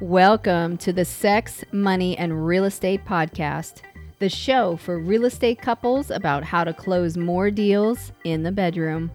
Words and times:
Welcome 0.00 0.76
to 0.78 0.92
the 0.92 1.04
Sex, 1.06 1.64
Money, 1.72 2.18
and 2.18 2.46
Real 2.46 2.64
Estate 2.64 3.04
Podcast, 3.06 3.80
the 4.18 4.28
show 4.28 4.76
for 4.76 4.98
real 4.98 5.24
estate 5.24 5.60
couples 5.60 6.10
about 6.10 6.44
how 6.44 6.64
to 6.64 6.74
close 6.74 7.16
more 7.16 7.50
deals 7.50 8.12
in 8.24 8.42
the 8.42 8.52
bedroom. 8.52 9.10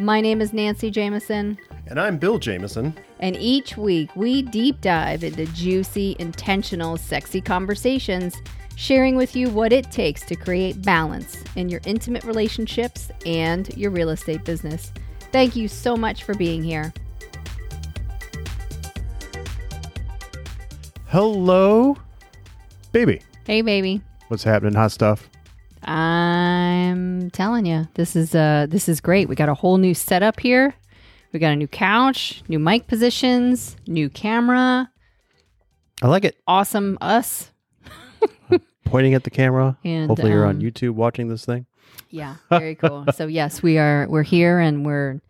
My 0.00 0.20
name 0.20 0.40
is 0.40 0.52
Nancy 0.52 0.90
Jameson, 0.90 1.56
And 1.86 2.00
I'm 2.00 2.18
Bill 2.18 2.38
Jameson. 2.40 2.96
and 3.20 3.36
each 3.36 3.76
week 3.76 4.14
we 4.16 4.42
deep 4.42 4.80
dive 4.80 5.22
into 5.22 5.46
juicy, 5.46 6.16
intentional, 6.18 6.96
sexy 6.96 7.40
conversations, 7.40 8.34
sharing 8.74 9.14
with 9.14 9.36
you 9.36 9.50
what 9.50 9.72
it 9.72 9.92
takes 9.92 10.22
to 10.22 10.34
create 10.34 10.82
balance 10.82 11.44
in 11.54 11.68
your 11.68 11.80
intimate 11.86 12.24
relationships 12.24 13.08
and 13.24 13.72
your 13.76 13.92
real 13.92 14.10
estate 14.10 14.42
business. 14.44 14.92
Thank 15.30 15.54
you 15.54 15.68
so 15.68 15.96
much 15.96 16.24
for 16.24 16.34
being 16.34 16.64
here. 16.64 16.92
Hello, 21.14 21.96
baby. 22.90 23.20
Hey, 23.46 23.62
baby. 23.62 24.02
What's 24.26 24.42
happening? 24.42 24.74
Hot 24.74 24.90
stuff. 24.90 25.30
I'm 25.84 27.30
telling 27.30 27.66
you, 27.66 27.86
this 27.94 28.16
is 28.16 28.34
uh 28.34 28.66
this 28.68 28.88
is 28.88 29.00
great. 29.00 29.28
We 29.28 29.36
got 29.36 29.48
a 29.48 29.54
whole 29.54 29.78
new 29.78 29.94
setup 29.94 30.40
here. 30.40 30.74
We 31.30 31.38
got 31.38 31.52
a 31.52 31.56
new 31.56 31.68
couch, 31.68 32.42
new 32.48 32.58
mic 32.58 32.88
positions, 32.88 33.76
new 33.86 34.10
camera. 34.10 34.90
I 36.02 36.08
like 36.08 36.24
it. 36.24 36.36
Awesome 36.48 36.98
us. 37.00 37.52
Pointing 38.84 39.14
at 39.14 39.22
the 39.22 39.30
camera. 39.30 39.78
And, 39.84 40.08
Hopefully, 40.08 40.32
you're 40.32 40.46
on 40.46 40.56
um, 40.56 40.62
YouTube 40.62 40.94
watching 40.94 41.28
this 41.28 41.44
thing. 41.44 41.66
Yeah, 42.10 42.34
very 42.50 42.74
cool. 42.74 43.06
so 43.14 43.28
yes, 43.28 43.62
we 43.62 43.78
are 43.78 44.08
we're 44.08 44.24
here 44.24 44.58
and 44.58 44.84
we're 44.84 45.20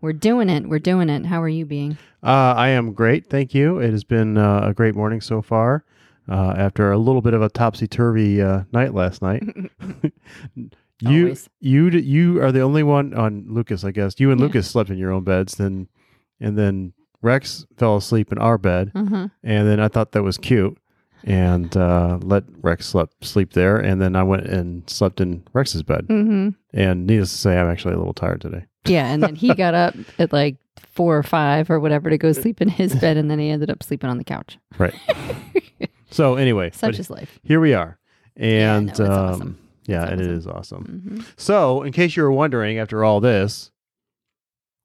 we're 0.00 0.12
doing 0.12 0.48
it. 0.48 0.68
We're 0.68 0.78
doing 0.78 1.08
it. 1.08 1.26
How 1.26 1.42
are 1.42 1.48
you 1.48 1.64
being? 1.66 1.98
Uh, 2.22 2.54
I 2.56 2.68
am 2.68 2.92
great. 2.92 3.28
Thank 3.30 3.54
you. 3.54 3.78
It 3.78 3.90
has 3.92 4.04
been 4.04 4.36
uh, 4.38 4.60
a 4.64 4.74
great 4.74 4.94
morning 4.94 5.20
so 5.20 5.42
far. 5.42 5.84
Uh, 6.28 6.54
after 6.56 6.90
a 6.90 6.98
little 6.98 7.22
bit 7.22 7.34
of 7.34 7.42
a 7.42 7.48
topsy 7.48 7.86
turvy 7.86 8.42
uh, 8.42 8.62
night 8.72 8.92
last 8.92 9.22
night. 9.22 9.44
you, 11.00 11.22
Always. 11.24 11.48
you, 11.60 11.88
you 11.90 12.42
are 12.42 12.50
the 12.50 12.62
only 12.62 12.82
one 12.82 13.14
on 13.14 13.44
Lucas. 13.48 13.84
I 13.84 13.90
guess 13.92 14.18
you 14.18 14.30
and 14.30 14.40
Yeah. 14.40 14.46
Lucas 14.46 14.68
slept 14.68 14.90
in 14.90 14.98
your 14.98 15.12
own 15.12 15.24
beds. 15.24 15.54
Then, 15.54 15.88
and 16.40 16.58
then 16.58 16.92
Rex 17.22 17.64
fell 17.76 17.96
asleep 17.96 18.32
in 18.32 18.38
our 18.38 18.58
bed. 18.58 18.90
Uh-huh. 18.94 19.28
and 19.42 19.68
then 19.68 19.78
I 19.80 19.88
thought 19.88 20.12
that 20.12 20.22
was 20.22 20.36
cute, 20.38 20.76
and 21.24 21.76
uh, 21.76 22.18
let 22.22 22.44
Rex 22.60 22.86
sleep 22.86 23.08
sleep 23.22 23.52
there, 23.52 23.76
and 23.78 24.00
then 24.00 24.16
I 24.16 24.22
went 24.22 24.46
and 24.46 24.88
slept 24.88 25.20
in 25.20 25.44
Rex's 25.52 25.82
bed. 25.82 26.06
Mm-hmm. 26.08 26.50
And 26.72 27.06
needless 27.06 27.30
to 27.32 27.38
say, 27.38 27.58
I'm 27.58 27.70
actually 27.70 27.94
a 27.94 27.98
little 27.98 28.14
tired 28.14 28.40
today. 28.40 28.64
Yeah, 28.90 29.06
and 29.12 29.22
then 29.22 29.34
he 29.34 29.54
got 29.54 29.74
up 29.74 29.94
at 30.18 30.32
like 30.32 30.56
four 30.92 31.16
or 31.16 31.22
five 31.22 31.70
or 31.70 31.78
whatever 31.80 32.08
to 32.10 32.18
go 32.18 32.32
sleep 32.32 32.60
in 32.60 32.68
his 32.68 32.94
bed, 32.94 33.16
and 33.16 33.30
then 33.30 33.38
he 33.38 33.50
ended 33.50 33.70
up 33.70 33.82
sleeping 33.82 34.08
on 34.10 34.18
the 34.18 34.24
couch. 34.24 34.58
Right. 34.78 34.94
so 36.10 36.36
anyway, 36.36 36.70
Such 36.72 36.98
is 36.98 37.10
life. 37.10 37.38
here 37.42 37.60
we 37.60 37.74
are, 37.74 37.98
Yeah, 38.36 38.76
and 38.76 38.98
no, 38.98 39.04
um, 39.04 39.12
awesome. 39.12 39.58
yeah, 39.86 40.04
and 40.08 40.20
it 40.20 40.24
awesome. 40.24 40.36
is 40.38 40.46
awesome. 40.46 40.84
hmm 40.84 41.20
So, 41.36 41.82
in 41.82 41.92
case 41.92 42.16
you 42.16 42.22
were 42.22 42.32
wondering, 42.32 42.78
after 42.78 43.04
all 43.04 43.20
this, 43.20 43.70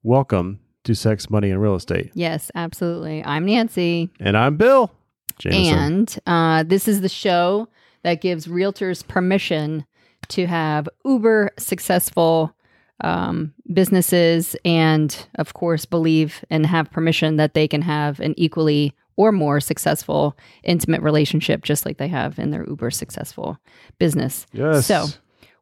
welcome 0.03 0.59
to 0.83 0.95
Sex, 0.95 1.29
Money, 1.29 1.51
and 1.51 1.61
Real 1.61 1.75
Estate, 1.75 2.11
Yes, 2.13 2.51
absolutely. 2.55 3.23
I'm 3.23 3.45
Nancy. 3.45 4.09
and 4.19 4.35
I'm 4.37 4.57
Bill 4.57 4.91
Jameson. 5.39 5.77
And 5.77 6.19
uh, 6.25 6.63
this 6.63 6.87
is 6.87 7.01
the 7.01 7.09
show 7.09 7.67
that 8.03 8.21
gives 8.21 8.47
realtors 8.47 9.07
permission 9.07 9.85
to 10.29 10.47
have 10.47 10.87
uber 11.05 11.51
successful 11.57 12.55
um, 13.01 13.53
businesses 13.73 14.55
and, 14.65 15.27
of 15.35 15.53
course, 15.53 15.85
believe 15.85 16.43
and 16.49 16.65
have 16.65 16.91
permission 16.91 17.37
that 17.37 17.53
they 17.53 17.67
can 17.67 17.81
have 17.81 18.19
an 18.19 18.33
equally 18.37 18.93
or 19.17 19.31
more 19.31 19.59
successful 19.59 20.37
intimate 20.63 21.01
relationship, 21.01 21.63
just 21.63 21.85
like 21.85 21.97
they 21.97 22.07
have 22.07 22.39
in 22.39 22.51
their 22.51 22.65
uber 22.67 22.89
successful 22.91 23.57
business. 23.99 24.45
yes. 24.53 24.85
So, 24.87 25.07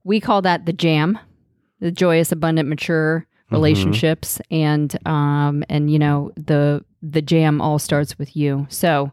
we 0.04 0.20
call 0.20 0.42
that 0.44 0.66
the 0.66 0.74
jam, 0.74 1.19
the 1.80 1.91
joyous, 1.91 2.31
abundant, 2.31 2.69
mature 2.69 3.25
Mm-hmm. 3.50 3.56
relationships, 3.56 4.40
and 4.52 4.96
um, 5.08 5.63
and 5.69 5.90
you 5.90 5.97
know 5.97 6.31
the 6.36 6.86
the 7.02 7.19
jam 7.19 7.62
all 7.62 7.80
starts 7.80 8.19
with 8.19 8.36
you. 8.36 8.68
So 8.69 9.12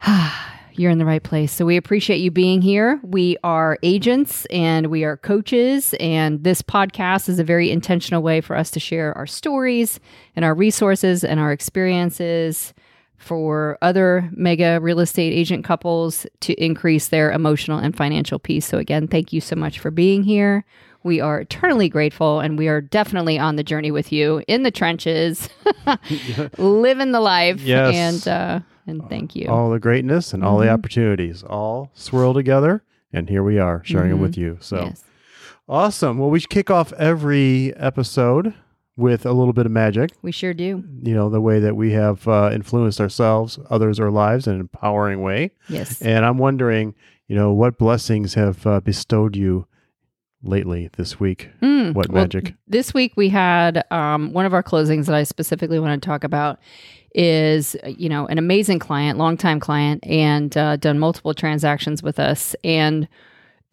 you're 0.78 0.90
in 0.90 0.98
the 0.98 1.04
right 1.04 1.22
place. 1.22 1.52
So 1.52 1.64
we 1.64 1.76
appreciate 1.76 2.18
you 2.18 2.30
being 2.30 2.62
here. 2.62 3.00
We 3.02 3.36
are 3.42 3.78
agents 3.82 4.46
and 4.46 4.86
we 4.86 5.04
are 5.04 5.16
coaches, 5.16 5.94
and 5.98 6.44
this 6.44 6.62
podcast 6.62 7.28
is 7.28 7.38
a 7.38 7.44
very 7.44 7.70
intentional 7.70 8.22
way 8.22 8.40
for 8.40 8.56
us 8.56 8.70
to 8.72 8.80
share 8.80 9.16
our 9.16 9.26
stories 9.26 9.98
and 10.36 10.44
our 10.44 10.54
resources 10.54 11.24
and 11.24 11.40
our 11.40 11.52
experiences 11.52 12.72
for 13.16 13.76
other 13.82 14.30
mega 14.32 14.78
real 14.80 15.00
estate 15.00 15.32
agent 15.32 15.64
couples 15.64 16.26
to 16.40 16.54
increase 16.54 17.08
their 17.08 17.32
emotional 17.32 17.78
and 17.78 17.96
financial 17.96 18.38
peace. 18.38 18.64
So, 18.64 18.78
again, 18.78 19.08
thank 19.08 19.32
you 19.32 19.40
so 19.40 19.56
much 19.56 19.80
for 19.80 19.90
being 19.90 20.22
here. 20.22 20.64
We 21.02 21.20
are 21.20 21.40
eternally 21.40 21.88
grateful 21.88 22.40
and 22.40 22.56
we 22.56 22.68
are 22.68 22.80
definitely 22.80 23.38
on 23.38 23.56
the 23.56 23.64
journey 23.64 23.90
with 23.90 24.12
you 24.12 24.42
in 24.46 24.62
the 24.62 24.70
trenches, 24.70 25.48
living 26.58 27.12
the 27.12 27.20
life. 27.20 27.60
Yes. 27.60 27.94
And, 27.94 28.28
uh, 28.28 28.60
and 28.88 29.08
thank 29.08 29.36
you. 29.36 29.46
all 29.48 29.70
the 29.70 29.78
greatness 29.78 30.32
and 30.34 30.42
all 30.44 30.58
the 30.58 30.66
Mhm. 30.66 30.72
opportunities 30.74 31.42
all 31.44 31.90
swirl 31.94 32.34
together, 32.34 32.82
and 33.12 33.28
here 33.28 33.42
we 33.44 33.58
are 33.58 33.82
sharing 33.84 34.10
them 34.10 34.18
Mhm. 34.18 34.22
with 34.22 34.36
you. 34.38 34.56
So. 34.60 34.76
Yes. 34.84 35.04
Awesome. 35.68 36.18
Well, 36.18 36.30
we 36.30 36.40
kick 36.40 36.70
off 36.70 36.92
every 36.94 37.74
episode 37.76 38.54
with 38.96 39.26
a 39.26 39.32
little 39.32 39.52
bit 39.52 39.66
of 39.66 39.70
magic. 39.72 40.10
We 40.22 40.32
sure 40.32 40.54
do. 40.54 40.82
You 41.02 41.14
know, 41.14 41.28
the 41.28 41.40
way 41.42 41.60
that 41.60 41.76
we 41.76 41.92
have 41.92 42.26
uh, 42.26 42.50
influenced 42.52 43.00
ourselves, 43.00 43.58
others, 43.70 44.00
our 44.00 44.10
lives 44.10 44.46
in 44.46 44.54
an 44.54 44.60
empowering 44.60 45.20
way. 45.22 45.50
Yes. 45.68 46.00
And 46.02 46.24
I'm 46.24 46.38
wondering, 46.38 46.94
you 47.28 47.36
know, 47.36 47.52
what 47.52 47.78
blessings 47.78 48.34
have 48.34 48.66
uh, 48.66 48.80
bestowed 48.80 49.36
you 49.36 49.66
lately 50.42 50.88
this 50.96 51.18
week? 51.18 51.50
Mm, 51.60 51.94
What 51.94 52.08
well, 52.10 52.22
magic? 52.24 52.54
this 52.66 52.94
week 52.94 53.12
we 53.16 53.28
had 53.28 53.84
um, 53.90 54.32
one 54.32 54.46
of 54.46 54.54
our 54.54 54.62
closings 54.62 55.06
that 55.06 55.14
I 55.14 55.24
specifically 55.24 55.78
want 55.78 56.00
to 56.00 56.06
talk 56.06 56.24
about 56.24 56.58
is 57.14 57.74
you 57.86 58.08
know 58.08 58.26
an 58.26 58.38
amazing 58.38 58.78
client, 58.78 59.18
longtime 59.18 59.60
client, 59.60 60.04
and 60.06 60.56
uh, 60.56 60.76
done 60.76 60.98
multiple 60.98 61.34
transactions 61.34 62.02
with 62.02 62.18
us, 62.18 62.54
and 62.62 63.08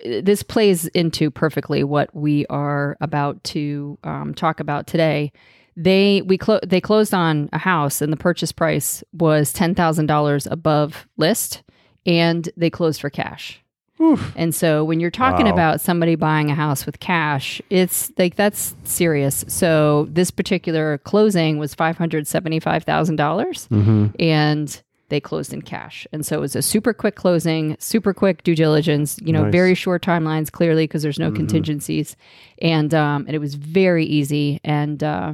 uh, 0.06 0.22
this 0.24 0.42
plays 0.42 0.88
into 0.88 1.30
perfectly 1.30 1.84
what 1.84 2.14
we 2.16 2.46
are 2.48 2.98
about 3.02 3.44
to 3.44 3.98
um, 4.04 4.34
talk 4.34 4.60
about 4.60 4.88
today. 4.88 5.32
They 5.76 6.22
we 6.22 6.38
clo- 6.38 6.62
they 6.66 6.80
closed 6.80 7.14
on 7.14 7.50
a 7.52 7.58
house, 7.58 8.02
and 8.02 8.12
the 8.12 8.18
purchase 8.18 8.54
price 8.54 9.04
was 9.12 9.52
ten 9.52 9.76
thousand 9.76 10.06
dollars 10.06 10.48
above 10.48 11.06
list, 11.18 11.62
and 12.06 12.48
they 12.56 12.70
closed 12.70 13.02
for 13.02 13.10
cash. 13.10 13.62
Oof. 14.02 14.34
And 14.36 14.54
so 14.54 14.84
when 14.84 15.00
you're 15.00 15.10
talking 15.12 15.46
Wow. 15.46 15.54
about 15.54 15.82
somebody 15.82 16.16
buying 16.16 16.52
a 16.52 16.56
house 16.56 16.86
with 16.86 17.00
cash, 17.00 17.62
it's 17.70 18.12
like 18.18 18.36
that's 18.36 18.76
serious. 18.84 19.46
So 19.48 20.08
this 20.12 20.32
particular 20.32 20.98
closing 21.00 21.58
was 21.60 21.74
five 21.74 21.98
hundred 21.98 22.28
seventy-five 22.28 22.84
thousand 22.84 23.16
dollars, 23.16 23.68
Mm-hmm. 23.72 24.08
and 24.20 24.82
they 25.10 25.20
closed 25.22 25.54
in 25.54 25.62
cash. 25.62 26.06
And 26.12 26.26
so 26.26 26.36
it 26.36 26.42
was 26.42 26.56
a 26.56 26.62
super 26.62 26.92
quick 26.92 27.16
closing, 27.16 27.78
super 27.80 28.14
quick 28.14 28.44
due 28.44 28.56
diligence. 28.56 29.18
You 29.24 29.32
know, 29.32 29.44
Nice. 29.44 29.52
very 29.54 29.76
short 29.76 30.02
timelines, 30.04 30.52
clearly 30.52 30.86
because 30.86 31.02
there's 31.04 31.20
no 31.20 31.32
Mhm. 31.32 31.36
contingencies, 31.38 32.18
and 32.62 32.94
um, 32.94 33.24
and 33.28 33.36
it 33.36 33.40
was 33.40 33.56
very 33.56 34.04
easy. 34.06 34.60
And 34.66 35.02
uh, 35.04 35.34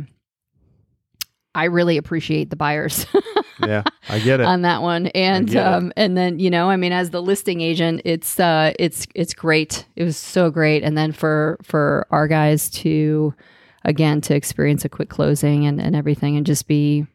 I 1.56 1.64
really 1.66 1.98
appreciate 1.98 2.50
the 2.52 2.56
buyers. 2.56 3.06
Yeah, 3.64 3.84
I 4.10 4.20
get 4.20 4.40
it. 4.40 4.46
on 4.48 4.62
that 4.64 4.82
one 4.82 5.08
and 5.08 5.48
get 5.48 5.58
it. 5.66 5.74
um 5.74 5.94
and 5.96 6.18
then 6.18 6.40
you 6.40 6.50
know 6.50 6.70
i 6.70 6.76
mean 6.76 6.92
as 6.92 7.10
the 7.12 7.22
listing 7.22 7.62
agent 7.62 8.02
it's 8.06 8.40
uh 8.40 8.74
it's 8.80 9.08
it's 9.16 9.34
great 9.34 9.86
it 9.96 10.04
was 10.04 10.18
so 10.18 10.50
great 10.50 10.84
and 10.84 10.98
then 10.98 11.12
for 11.12 11.58
for 11.64 12.06
our 12.12 12.28
guys 12.28 12.70
to 12.70 13.34
again 13.86 14.22
to 14.22 14.36
experience 14.36 14.86
a 14.86 14.90
quick 14.90 15.10
closing 15.10 15.66
and 15.66 15.82
and 15.82 15.96
everything 15.96 16.38
and 16.38 16.46
just 16.46 16.68
be 16.68 17.06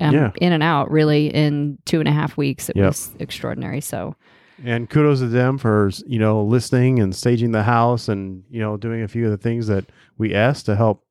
um, 0.00 0.12
Yeah. 0.14 0.32
in 0.40 0.52
and 0.52 0.62
out 0.62 0.90
really 0.90 1.28
in 1.28 1.78
two 1.84 2.00
and 2.00 2.08
a 2.08 2.12
half 2.12 2.36
weeks 2.36 2.68
it 2.68 2.76
Yep. 2.76 2.86
was 2.86 3.10
extraordinary 3.18 3.80
so 3.80 4.14
and 4.64 4.90
kudos 4.90 5.20
to 5.20 5.28
them 5.28 5.56
for 5.58 5.90
you 6.06 6.18
know 6.18 6.42
listing 6.42 6.98
and 6.98 7.14
staging 7.14 7.52
the 7.52 7.62
house 7.62 8.08
and 8.08 8.42
you 8.50 8.60
know 8.60 8.76
doing 8.76 9.02
a 9.02 9.08
few 9.08 9.24
of 9.24 9.30
the 9.30 9.36
things 9.38 9.68
that 9.68 9.84
we 10.18 10.34
asked 10.34 10.66
to 10.66 10.74
help 10.74 11.04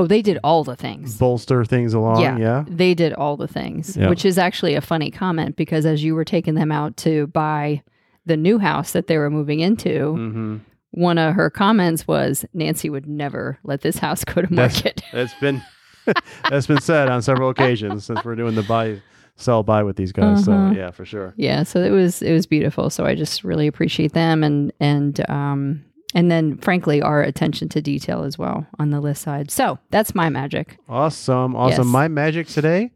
oh 0.00 0.06
they 0.06 0.22
did 0.22 0.38
all 0.42 0.64
the 0.64 0.76
things 0.76 1.16
bolster 1.18 1.64
things 1.64 1.94
along. 1.94 2.20
Yeah. 2.22 2.36
Yeah. 2.38 2.64
they 2.68 2.94
did 2.94 3.12
all 3.12 3.36
the 3.36 3.48
things 3.48 3.96
Yeah. 3.96 4.08
which 4.08 4.24
is 4.24 4.38
actually 4.38 4.74
a 4.74 4.80
funny 4.80 5.10
comment 5.10 5.56
because 5.56 5.84
as 5.86 6.02
you 6.02 6.14
were 6.14 6.24
taking 6.24 6.54
them 6.54 6.72
out 6.72 6.96
to 6.98 7.26
buy 7.28 7.82
the 8.26 8.36
new 8.36 8.58
house 8.58 8.92
that 8.92 9.06
they 9.06 9.18
were 9.18 9.30
moving 9.30 9.60
into 9.60 10.14
Mm-hmm. 10.14 10.56
one 10.92 11.18
of 11.18 11.34
her 11.34 11.50
comments 11.50 12.06
was 12.08 12.44
Nancy 12.52 12.88
would 12.90 13.06
never 13.06 13.58
let 13.64 13.80
this 13.82 13.98
house 13.98 14.24
go 14.24 14.42
to 14.42 14.46
That's- 14.48 14.74
market. 14.84 15.02
That's 15.12 15.34
been 15.40 15.62
that's 16.48 16.66
been 16.66 16.80
said 16.80 17.08
on 17.10 17.20
several 17.22 17.50
occasions 17.50 18.04
since 18.06 18.24
we're 18.24 18.34
doing 18.34 18.54
the 18.54 18.62
buy 18.62 19.00
sell 19.36 19.62
buy 19.62 19.82
with 19.82 19.96
these 19.96 20.12
guys. 20.12 20.48
Uh-huh. 20.48 20.70
So 20.70 20.76
yeah, 20.76 20.90
for 20.90 21.04
sure. 21.04 21.34
yeah, 21.36 21.62
so 21.62 21.80
it 21.80 21.90
was 21.90 22.22
it 22.22 22.32
was 22.32 22.46
beautiful. 22.46 22.88
So 22.90 23.04
I 23.04 23.14
just 23.14 23.44
really 23.44 23.66
appreciate 23.66 24.12
them 24.12 24.42
and 24.42 24.72
and 24.80 25.20
um 25.30 25.84
and 26.14 26.30
then 26.30 26.56
frankly 26.58 27.00
our 27.02 27.22
attention 27.22 27.68
to 27.70 27.80
detail 27.82 28.22
as 28.24 28.36
well 28.38 28.66
on 28.78 28.90
the 28.90 29.00
list 29.00 29.22
side. 29.22 29.50
So 29.50 29.78
that's 29.90 30.14
my 30.14 30.28
magic. 30.28 30.76
Awesome, 30.88 31.54
awesome. 31.56 31.84
Yes. 31.86 31.92
My 31.92 32.08
magic 32.08 32.46
today, 32.48 32.90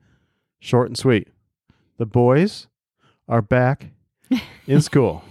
short 0.61 0.89
and 0.89 0.97
sweet. 0.99 1.29
the 1.99 2.07
boys 2.07 2.67
are 3.29 3.41
back 3.43 3.87
in 4.67 4.81
school. 4.81 5.23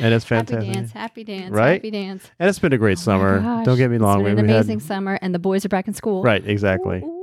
and 0.00 0.14
it's 0.14 0.24
fantastic. 0.24 0.66
Happy 0.68 0.72
dance, 0.74 0.92
happy 0.92 1.24
dance, 1.24 1.50
Right? 1.50 1.72
happy 1.74 1.90
dance. 1.90 2.30
And 2.38 2.48
it's 2.48 2.58
been 2.58 2.72
a 2.72 2.78
great 2.78 2.98
Oh 2.98 3.02
summer. 3.02 3.40
Don't 3.64 3.76
get 3.76 3.90
me 3.90 3.96
it's 3.96 4.02
wrong. 4.02 4.18
been 4.22 4.36
we 4.36 4.40
an 4.42 4.50
amazing 4.50 4.78
had 4.78 4.86
summer, 4.86 5.18
and 5.20 5.34
the 5.34 5.38
boys 5.38 5.64
are 5.64 5.68
back 5.68 5.88
in 5.88 5.94
school. 5.94 6.22
right, 6.22 6.46
exactly. 6.46 6.98
Ooh, 6.98 7.17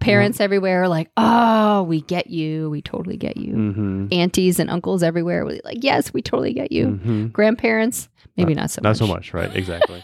Parents 0.00 0.40
everywhere 0.40 0.82
are 0.84 0.88
like, 0.88 1.10
"Oh, 1.16 1.82
we 1.84 2.00
get 2.02 2.28
you. 2.28 2.70
We 2.70 2.82
totally 2.82 3.16
get 3.16 3.36
you." 3.36 3.54
Mm-hmm. 3.54 4.06
Aunties 4.12 4.58
and 4.58 4.70
uncles 4.70 5.02
everywhere 5.02 5.44
were 5.44 5.58
like, 5.64 5.82
"Yes, 5.82 6.12
we 6.12 6.22
totally 6.22 6.52
get 6.52 6.70
you." 6.72 6.86
hmm 6.92 7.26
Grandparents, 7.28 8.08
maybe 8.36 8.54
not 8.54 8.70
so 8.70 8.80
Not 8.82 8.90
much. 8.90 8.98
so 8.98 9.06
much, 9.06 9.34
right? 9.34 9.54
Exactly. 9.54 10.02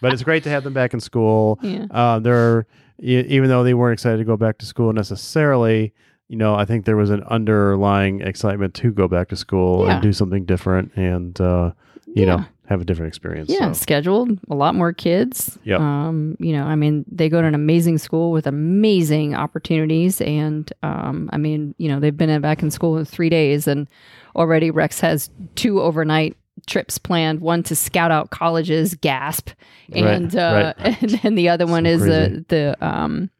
but 0.00 0.12
it's 0.12 0.22
great 0.22 0.42
to 0.44 0.50
have 0.50 0.64
them 0.64 0.72
back 0.72 0.94
in 0.94 1.00
school. 1.00 1.58
Yeah. 1.62 1.86
Uh, 1.90 2.18
they're 2.18 2.66
e- 3.02 3.24
even 3.28 3.48
though 3.48 3.64
they 3.64 3.74
weren't 3.74 3.94
excited 3.94 4.18
to 4.18 4.24
go 4.24 4.36
back 4.36 4.58
to 4.58 4.66
school 4.66 4.92
necessarily. 4.92 5.92
You 6.28 6.36
know, 6.38 6.54
I 6.54 6.64
think 6.64 6.86
there 6.86 6.96
was 6.96 7.10
an 7.10 7.22
underlying 7.24 8.22
excitement 8.22 8.72
to 8.74 8.90
go 8.92 9.06
back 9.06 9.28
to 9.28 9.36
school 9.36 9.84
Yeah. 9.86 9.94
and 9.94 10.02
do 10.02 10.12
something 10.12 10.44
different, 10.46 10.92
and 10.96 11.38
uh, 11.40 11.72
you 12.06 12.24
Yeah. 12.24 12.36
know, 12.36 12.44
have 12.66 12.80
a 12.80 12.84
different 12.84 13.08
experience. 13.08 13.50
Yeah, 13.50 13.72
So, 13.72 13.80
scheduled 13.80 14.38
a 14.50 14.54
lot 14.54 14.74
more 14.74 14.92
kids. 14.92 15.58
Yeah. 15.64 15.76
Um, 15.76 16.36
you 16.38 16.52
know, 16.52 16.64
I 16.64 16.74
mean, 16.76 17.04
they 17.10 17.28
go 17.28 17.40
to 17.42 17.46
an 17.46 17.54
amazing 17.54 17.98
school 17.98 18.30
with 18.32 18.46
amazing 18.46 19.34
opportunities, 19.34 20.20
and 20.20 20.72
um, 20.82 21.28
I 21.32 21.38
mean, 21.38 21.74
you 21.78 21.88
know, 21.88 22.00
they've 22.00 22.16
been 22.16 22.40
back 22.40 22.62
in 22.62 22.70
school 22.70 22.96
in 22.98 23.04
three 23.04 23.28
days, 23.28 23.66
and 23.66 23.88
already 24.36 24.70
Rex 24.70 25.00
has 25.00 25.28
two 25.56 25.80
overnight 25.80 26.36
trips 26.66 26.98
planned. 26.98 27.40
One 27.40 27.62
to 27.64 27.74
scout 27.76 28.10
out 28.10 28.30
colleges, 28.30 28.94
gasp, 28.94 29.50
Right, 29.90 30.04
and 30.04 30.34
uh, 30.36 30.74
and 30.78 31.10
then 31.22 31.34
the 31.34 31.48
other 31.48 31.66
one 31.66 31.84
So 31.84 31.90
is 31.90 32.02
crazy. 32.02 32.44
the 32.48 32.76
the 32.78 32.86
um 32.86 33.30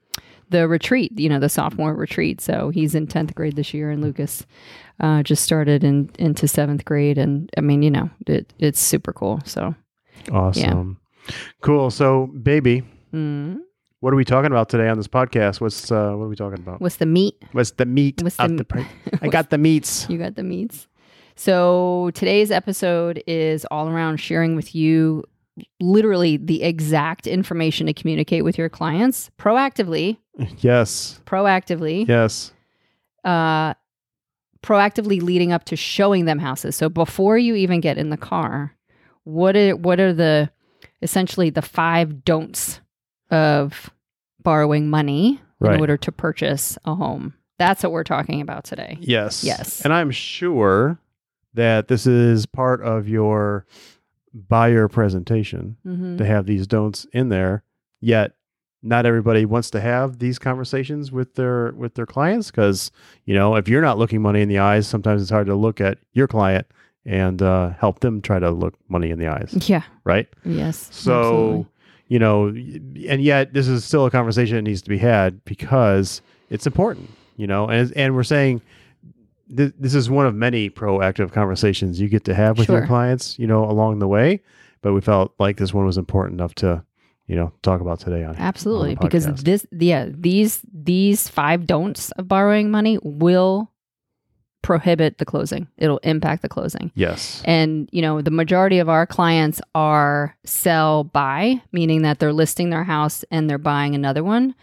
the 0.50 0.66
retreat. 0.68 1.18
You 1.18 1.28
know, 1.28 1.38
the 1.38 1.48
sophomore 1.48 1.94
retreat. 1.94 2.40
So 2.40 2.70
he's 2.70 2.94
in 2.94 3.06
tenth 3.06 3.34
grade 3.34 3.56
this 3.56 3.72
year, 3.72 3.90
and 3.90 4.02
Lucas. 4.02 4.44
Uh, 5.00 5.22
just 5.22 5.42
started 5.42 5.82
in 5.82 6.10
into 6.18 6.46
seventh 6.46 6.84
grade, 6.84 7.18
and 7.18 7.50
I 7.56 7.60
mean, 7.60 7.82
you 7.82 7.90
know, 7.90 8.10
it, 8.26 8.52
it's 8.58 8.80
super 8.80 9.12
cool. 9.12 9.40
So, 9.44 9.74
awesome, 10.30 10.98
cool. 11.60 11.90
So, 11.90 12.26
baby, 12.42 12.84
mm. 13.12 13.58
what 14.00 14.12
are 14.12 14.16
we 14.16 14.24
talking 14.24 14.50
about 14.50 14.68
today 14.68 14.88
on 14.88 14.96
this 14.96 15.08
podcast? 15.08 15.60
What's 15.60 15.90
uh, 15.90 16.12
what 16.12 16.24
are 16.24 16.28
we 16.28 16.36
talking 16.36 16.58
about? 16.58 16.80
What's 16.80 16.96
the 16.96 17.06
meat? 17.06 17.42
What's 17.52 17.72
the 17.72 17.86
meat 17.86 18.22
What's 18.22 18.36
the- 18.36 18.86
I 19.22 19.28
got 19.28 19.50
the 19.50 19.58
meats. 19.58 20.08
You 20.08 20.18
got 20.18 20.36
the 20.36 20.44
meats. 20.44 20.86
So 21.34 22.10
today's 22.14 22.50
episode 22.50 23.22
is 23.26 23.64
all 23.70 23.88
around 23.88 24.18
sharing 24.18 24.54
with 24.54 24.74
you 24.74 25.24
literally 25.80 26.36
the 26.36 26.62
exact 26.62 27.26
information 27.26 27.86
to 27.86 27.92
communicate 27.92 28.44
with 28.44 28.58
your 28.58 28.68
clients 28.68 29.30
proactively, 29.38 30.18
Yes, 30.58 31.20
proactively, 31.26 32.08
yes, 32.08 32.52
uh, 33.24 33.74
proactively 34.62 35.20
leading 35.20 35.52
up 35.52 35.64
to 35.64 35.76
showing 35.76 36.24
them 36.24 36.38
houses. 36.38 36.76
So 36.76 36.88
before 36.88 37.36
you 37.38 37.54
even 37.54 37.80
get 37.80 37.98
in 37.98 38.10
the 38.10 38.16
car, 38.16 38.74
what 39.24 39.56
are 39.56 39.76
what 39.76 40.00
are 40.00 40.12
the 40.12 40.50
essentially 41.00 41.50
the 41.50 41.62
five 41.62 42.24
don'ts 42.24 42.80
of 43.30 43.90
borrowing 44.40 44.88
money 44.90 45.40
Right. 45.60 45.74
in 45.74 45.80
order 45.80 45.96
to 45.96 46.10
purchase 46.12 46.76
a 46.84 46.94
home? 46.94 47.34
That's 47.58 47.82
what 47.84 47.92
we're 47.92 48.02
talking 48.04 48.40
about 48.40 48.64
today. 48.64 48.98
yes, 49.00 49.44
Yes. 49.44 49.84
And 49.84 49.92
I'm 49.92 50.10
sure 50.10 50.98
that 51.54 51.86
this 51.88 52.06
is 52.06 52.46
part 52.46 52.82
of 52.82 53.08
your 53.08 53.66
buyer 54.34 54.88
presentation 54.88 55.76
Mm-hmm. 55.86 56.16
to 56.16 56.26
have 56.26 56.46
these 56.46 56.66
don'ts 56.66 57.06
in 57.12 57.28
there. 57.28 57.62
Yet, 58.00 58.32
not 58.82 59.06
everybody 59.06 59.44
wants 59.44 59.70
to 59.70 59.80
have 59.80 60.18
these 60.18 60.38
conversations 60.38 61.12
with 61.12 61.34
their 61.34 61.72
with 61.72 61.94
their 61.94 62.06
clients 62.06 62.50
because 62.50 62.90
you 63.26 63.34
know 63.34 63.54
if 63.56 63.68
you're 63.68 63.82
not 63.82 63.98
looking 63.98 64.20
money 64.22 64.40
in 64.42 64.48
the 64.48 64.58
eyes, 64.58 64.86
sometimes 64.86 65.22
it's 65.22 65.30
hard 65.30 65.46
to 65.46 65.54
look 65.54 65.80
at 65.80 65.98
your 66.12 66.26
client 66.26 66.66
and 67.04 67.42
uh, 67.42 67.70
help 67.78 68.00
them 68.00 68.20
try 68.22 68.38
to 68.38 68.50
look 68.50 68.74
money 68.88 69.10
in 69.10 69.18
the 69.18 69.26
eyes, 69.26 69.52
Yeah. 69.68 69.82
right? 70.04 70.28
Yes. 70.44 70.88
So, 70.92 71.18
absolutely. 71.18 71.66
you 72.08 72.18
know, 72.20 72.46
and 73.08 73.20
yet 73.22 73.52
this 73.54 73.66
is 73.66 73.84
still 73.84 74.06
a 74.06 74.10
conversation 74.10 74.54
that 74.56 74.62
needs 74.62 74.82
to 74.82 74.88
be 74.88 74.98
had 74.98 75.44
because 75.44 76.22
it's 76.48 76.64
important, 76.66 77.10
you 77.36 77.46
know, 77.46 77.66
and 77.68 77.92
and 77.96 78.14
we're 78.14 78.22
saying 78.22 78.60
th- 79.56 79.72
this 79.78 79.94
is 79.94 80.08
one 80.10 80.26
of 80.26 80.34
many 80.34 80.70
proactive 80.70 81.32
conversations 81.32 82.00
you 82.00 82.08
get 82.08 82.24
to 82.24 82.34
have 82.34 82.56
with 82.58 82.66
Sure. 82.66 82.78
your 82.78 82.86
clients, 82.86 83.38
you 83.38 83.46
know, 83.46 83.64
along 83.64 83.98
the 83.98 84.08
way. 84.08 84.40
But 84.80 84.92
we 84.94 85.00
felt 85.00 85.32
like 85.38 85.56
this 85.58 85.72
one 85.74 85.86
was 85.86 85.98
important 85.98 86.40
enough 86.40 86.54
to, 86.56 86.84
you 87.26 87.36
know, 87.36 87.52
talk 87.62 87.80
about 87.80 88.00
today 88.00 88.24
on 88.24 88.36
Absolutely, 88.36 88.96
on 88.96 88.98
because 89.00 89.26
this, 89.42 89.66
yeah, 89.70 90.06
these 90.10 90.60
these 90.72 91.28
five 91.28 91.66
don'ts 91.66 92.10
of 92.12 92.28
borrowing 92.28 92.70
money 92.70 92.98
will 93.02 93.70
prohibit 94.62 95.18
the 95.18 95.24
closing. 95.24 95.68
It'll 95.76 95.98
impact 95.98 96.42
the 96.42 96.48
closing. 96.48 96.92
Yes. 96.94 97.42
And 97.44 97.88
you 97.92 98.00
know, 98.02 98.22
the 98.22 98.30
majority 98.30 98.78
of 98.78 98.88
our 98.88 99.06
clients 99.06 99.60
are 99.74 100.36
sell 100.44 101.04
buy, 101.04 101.62
meaning 101.72 102.02
that 102.02 102.18
they're 102.18 102.32
listing 102.32 102.70
their 102.70 102.84
house 102.84 103.24
and 103.30 103.50
they're 103.50 103.58
buying 103.58 103.94
another 103.94 104.24
one. 104.24 104.54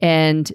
And 0.00 0.52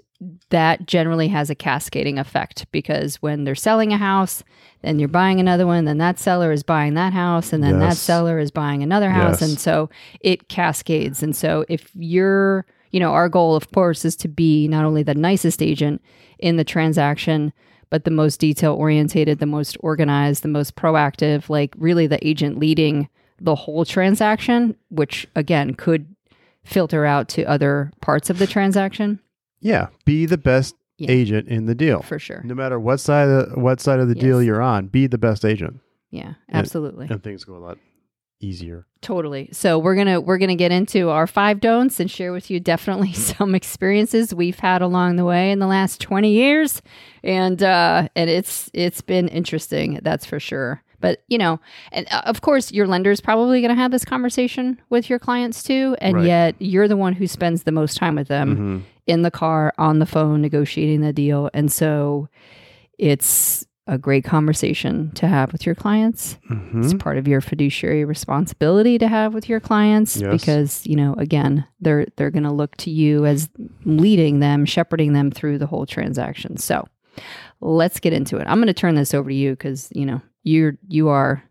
that 0.50 0.86
generally 0.86 1.28
has 1.28 1.48
a 1.48 1.54
cascading 1.54 2.18
effect 2.18 2.66
because 2.72 3.16
when 3.16 3.44
they're 3.44 3.54
selling 3.54 3.92
a 3.92 3.96
house, 3.96 4.44
then 4.82 4.98
you're 4.98 5.08
buying 5.08 5.40
another 5.40 5.66
one, 5.66 5.86
then 5.86 5.98
that 5.98 6.18
seller 6.18 6.52
is 6.52 6.62
buying 6.62 6.94
that 6.94 7.12
house, 7.12 7.52
and 7.52 7.62
then 7.62 7.78
that 7.78 7.96
seller 7.96 8.38
is 8.38 8.50
buying 8.50 8.82
another 8.82 9.10
house. 9.10 9.40
Yes. 9.40 9.50
And 9.50 9.58
so 9.58 9.88
it 10.20 10.48
cascades. 10.48 11.22
And 11.22 11.34
so 11.34 11.64
if 11.68 11.90
you're, 11.94 12.66
you 12.90 13.00
know, 13.00 13.12
our 13.12 13.28
goal, 13.28 13.56
of 13.56 13.72
course, 13.72 14.04
is 14.04 14.16
to 14.16 14.28
be 14.28 14.68
not 14.68 14.84
only 14.84 15.02
the 15.02 15.14
nicest 15.14 15.62
agent 15.62 16.02
in 16.38 16.56
the 16.56 16.64
transaction, 16.64 17.52
but 17.88 18.04
the 18.04 18.10
most 18.10 18.40
detail 18.40 18.74
orientated, 18.74 19.38
the 19.38 19.46
most 19.46 19.76
organized, 19.80 20.42
the 20.42 20.48
most 20.48 20.76
proactive, 20.76 21.48
like 21.48 21.74
really 21.78 22.06
the 22.06 22.26
agent 22.26 22.58
leading 22.58 23.08
the 23.40 23.54
whole 23.54 23.86
transaction, 23.86 24.76
which 24.90 25.26
again 25.34 25.74
could 25.74 26.14
filter 26.62 27.06
out 27.06 27.28
to 27.30 27.44
other 27.44 27.90
parts 28.02 28.28
of 28.28 28.38
the 28.38 28.46
transaction 28.46 29.18
Yeah. 29.60 29.88
Be 30.04 30.26
the 30.26 30.38
best 30.38 30.74
Yeah. 30.98 31.10
agent 31.10 31.48
in 31.48 31.66
the 31.66 31.74
deal. 31.74 32.02
for 32.02 32.18
sure. 32.18 32.42
No 32.44 32.54
matter 32.54 32.78
what 32.78 33.00
side 33.00 33.28
of 33.28 33.50
the, 33.54 33.60
what 33.60 33.80
side 33.80 34.00
of 34.00 34.08
the 34.08 34.14
deal 34.14 34.42
you're 34.42 34.60
on, 34.62 34.86
be 34.88 35.06
the 35.06 35.18
best 35.18 35.44
agent, 35.44 35.80
Yeah, 36.10 36.34
absolutely. 36.52 37.06
and 37.10 37.22
things 37.22 37.44
go 37.44 37.56
a 37.56 37.58
lot 37.58 37.78
easier. 38.40 38.86
Totally. 39.02 39.48
So 39.52 39.78
we're 39.78 39.94
gonna 39.96 40.20
we're 40.20 40.38
gonna 40.38 40.56
get 40.56 40.72
into 40.72 41.08
our 41.10 41.26
five 41.26 41.60
don'ts 41.60 42.00
and 42.00 42.10
share 42.10 42.32
with 42.32 42.50
you 42.50 42.60
definitely 42.60 43.12
some 43.14 43.54
experiences 43.54 44.34
we've 44.34 44.58
had 44.58 44.82
along 44.82 45.16
the 45.16 45.24
way 45.24 45.50
in 45.52 45.58
the 45.58 45.66
last 45.66 46.00
twenty 46.00 46.32
years, 46.32 46.82
and 47.22 47.62
uh, 47.62 48.08
and 48.16 48.28
it's 48.30 48.70
it's 48.74 49.00
been 49.02 49.28
interesting. 49.28 50.00
That's 50.02 50.24
for 50.26 50.40
sure. 50.40 50.82
But 51.00 51.22
you 51.28 51.38
know, 51.38 51.60
and 51.92 52.06
uh, 52.10 52.22
of 52.26 52.42
course, 52.42 52.72
your 52.72 52.86
lender's 52.86 53.22
probably 53.22 53.62
going 53.62 53.74
to 53.74 53.80
have 53.80 53.90
this 53.90 54.04
conversation 54.04 54.78
with 54.90 55.08
your 55.08 55.18
clients 55.18 55.62
too, 55.62 55.96
and 55.98 56.16
Right. 56.16 56.26
yet 56.26 56.56
you're 56.58 56.88
the 56.88 56.96
one 56.96 57.14
who 57.14 57.26
spends 57.26 57.62
the 57.62 57.72
most 57.72 57.96
time 57.96 58.16
with 58.16 58.28
them 58.28 58.56
Mhm. 58.56 58.82
In 59.10 59.22
the 59.22 59.30
car, 59.30 59.72
on 59.78 59.98
the 59.98 60.06
phone, 60.06 60.40
negotiating 60.40 61.00
the 61.02 61.12
deal, 61.12 61.50
and 61.52 61.70
so 61.70 62.28
it's 62.98 63.66
a 63.86 63.98
great 63.98 64.22
conversation 64.24 65.10
to 65.12 65.26
have 65.26 65.50
with 65.52 65.66
your 65.66 65.74
clients. 65.74 66.38
Mhm. 66.48 66.84
It's 66.84 66.94
part 66.94 67.18
of 67.18 67.26
your 67.26 67.40
fiduciary 67.40 68.04
responsibility 68.04 68.98
to 68.98 69.08
have 69.08 69.34
with 69.34 69.48
your 69.48 69.58
clients 69.58 70.20
Yes. 70.20 70.30
because, 70.30 70.86
you 70.86 70.94
know, 70.94 71.14
again, 71.14 71.64
they're 71.80 72.06
they're 72.16 72.30
going 72.30 72.44
to 72.44 72.52
look 72.52 72.76
to 72.78 72.90
you 72.90 73.26
as 73.26 73.48
leading 73.84 74.38
them, 74.38 74.64
shepherding 74.64 75.12
them 75.12 75.30
through 75.30 75.58
the 75.58 75.66
whole 75.66 75.86
transaction. 75.86 76.56
So, 76.56 76.86
let's 77.60 77.98
get 77.98 78.12
into 78.12 78.36
it. 78.36 78.46
I'm 78.46 78.58
going 78.58 78.68
to 78.68 78.72
turn 78.74 78.94
this 78.94 79.12
over 79.12 79.28
to 79.30 79.34
you 79.34 79.56
cuz, 79.56 79.88
you 79.92 80.06
know, 80.06 80.20
you're 80.44 80.76
you 80.88 81.08
are 81.08 81.42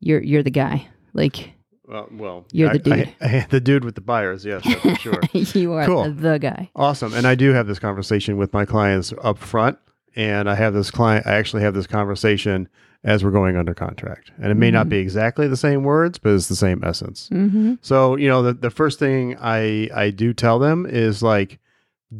you're 0.00 0.22
you're 0.22 0.42
the 0.42 0.50
guy. 0.50 0.86
Like 1.14 1.52
Well, 1.86 2.08
well, 2.12 2.44
You're 2.52 2.70
I- 2.70 2.72
the 2.74 2.78
dude. 2.78 2.92
I- 3.20 3.26
I- 3.26 3.46
the 3.50 3.60
dude 3.60 3.84
with 3.84 3.94
the 3.94 4.00
buyers, 4.00 4.44
yes, 4.44 4.62
for 4.80 4.94
sure. 4.96 5.20
you 5.32 5.72
are 5.74 5.84
Cool. 5.86 6.10
the 6.12 6.38
guy. 6.38 6.70
Awesome. 6.74 7.12
And 7.14 7.26
I 7.26 7.34
do 7.34 7.52
have 7.52 7.66
this 7.66 7.78
conversation 7.78 8.36
with 8.36 8.52
my 8.52 8.64
clients 8.64 9.12
up 9.22 9.38
front. 9.38 9.78
And 10.16 10.48
I 10.48 10.54
have 10.54 10.74
this 10.74 10.92
client, 10.92 11.26
I 11.26 11.34
actually 11.34 11.62
have 11.64 11.74
this 11.74 11.88
conversation 11.88 12.68
as 13.02 13.24
we're 13.24 13.32
going 13.32 13.56
under 13.56 13.74
contract. 13.74 14.30
And 14.40 14.52
it 14.52 14.54
may 14.54 14.70
not 14.70 14.86
Mhm. 14.86 14.90
be 14.90 14.98
exactly 14.98 15.48
the 15.48 15.56
same 15.56 15.82
words, 15.82 16.18
but 16.18 16.32
it's 16.34 16.46
the 16.46 16.54
same 16.54 16.82
essence. 16.84 17.28
Mhm. 17.32 17.78
So, 17.82 18.14
you 18.16 18.28
know, 18.28 18.40
the, 18.40 18.52
the 18.54 18.70
first 18.70 19.00
thing 19.00 19.36
I, 19.40 19.90
I 19.92 20.10
do 20.10 20.32
tell 20.32 20.60
them 20.60 20.86
is 20.88 21.20
like, 21.20 21.58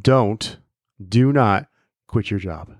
don't, 0.03 0.59
do 1.09 1.33
not 1.33 1.69
quit 2.09 2.31
your 2.33 2.41
job. 2.41 2.75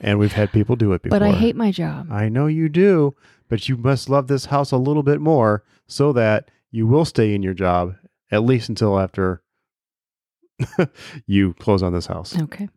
And 0.00 0.18
we've 0.18 0.32
had 0.32 0.50
people 0.50 0.76
do 0.76 0.92
it 0.94 1.02
before. 1.02 1.18
But 1.20 1.24
I 1.26 1.32
hate 1.32 1.54
my 1.54 1.70
job. 1.70 2.10
I 2.10 2.28
know 2.30 2.46
you 2.46 2.68
do, 2.70 3.14
but 3.52 3.68
you 3.68 3.76
must 3.76 4.08
love 4.08 4.28
this 4.28 4.46
house 4.46 4.72
a 4.72 4.78
little 4.78 5.02
bit 5.02 5.20
more 5.20 5.62
so 5.86 6.10
that 6.14 6.50
you 6.70 6.86
will 6.86 7.04
stay 7.04 7.34
in 7.34 7.42
your 7.42 7.52
job 7.52 7.94
at 8.30 8.42
least 8.42 8.70
until 8.70 8.98
after 8.98 9.42
you 11.26 11.52
close 11.54 11.82
on 11.82 11.92
this 11.92 12.06
house. 12.06 12.38
Okay. 12.40 12.68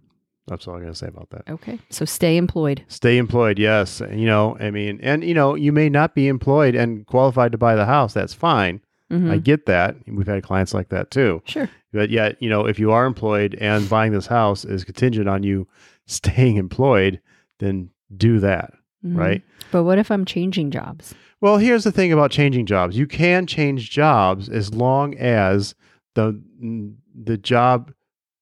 That's 0.48 0.67
all 0.67 0.75
I'm 0.75 0.82
going 0.82 0.91
to 0.91 0.98
say 1.00 1.08
about 1.08 1.29
that. 1.29 1.50
Okay. 1.50 1.79
So 1.89 2.03
stay 2.03 2.36
employed. 2.38 2.84
Stay 2.88 3.17
employed, 3.17 3.58
yes. 3.58 4.01
You 4.12 4.25
know, 4.25 4.58
I 4.60 4.70
mean, 4.70 5.00
and 5.01 5.24
you 5.24 5.34
know, 5.34 5.55
you 5.55 5.72
may 5.72 5.88
not 5.89 6.13
be 6.13 6.27
employed 6.27 6.75
and 6.75 7.05
qualified 7.08 7.51
to 7.53 7.58
buy 7.58 7.75
the 7.75 7.86
house. 7.86 8.13
That's 8.13 8.34
fine. 8.34 8.82
Mhm. 9.12 9.32
I 9.32 9.38
get 9.38 9.65
that. 9.67 9.96
We've 10.08 10.27
had 10.27 10.44
clients 10.44 10.74
like 10.74 10.89
that 10.89 11.10
too. 11.10 11.41
sure. 11.46 11.70
But 11.94 12.10
yet, 12.10 12.41
you 12.41 12.50
know, 12.50 12.67
if 12.67 12.77
you 12.79 12.91
are 12.91 13.05
employed 13.05 13.55
and 13.62 13.88
buying 13.89 14.12
this 14.12 14.27
house 14.27 14.65
is 14.65 14.84
contingent 14.84 15.29
on 15.29 15.44
you 15.44 15.67
staying 16.05 16.58
employed, 16.58 17.22
then 17.60 17.89
do 18.15 18.39
that, 18.39 18.74
Mhm. 19.05 19.17
right? 19.17 19.41
But 19.71 19.83
what 19.83 19.97
if 20.00 20.09
I'm 20.12 20.25
changing 20.25 20.71
jobs? 20.71 21.13
Well, 21.41 21.57
here's 21.57 21.83
the 21.83 21.91
thing 21.91 22.12
about 22.12 22.31
changing 22.31 22.65
jobs. 22.65 22.97
You 22.97 23.05
can 23.07 23.45
change 23.45 23.91
jobs 23.91 24.50
as 24.50 24.74
long 24.74 25.15
as 25.17 25.75
the 26.15 26.41
the 27.13 27.38
job 27.38 27.91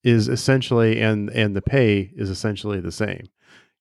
is 0.03 0.27
essentially 0.27 0.99
and 1.01 1.29
and 1.31 1.55
the 1.55 1.61
pay 1.61 2.11
is 2.15 2.29
essentially 2.29 2.79
the 2.79 2.91
same. 2.91 3.27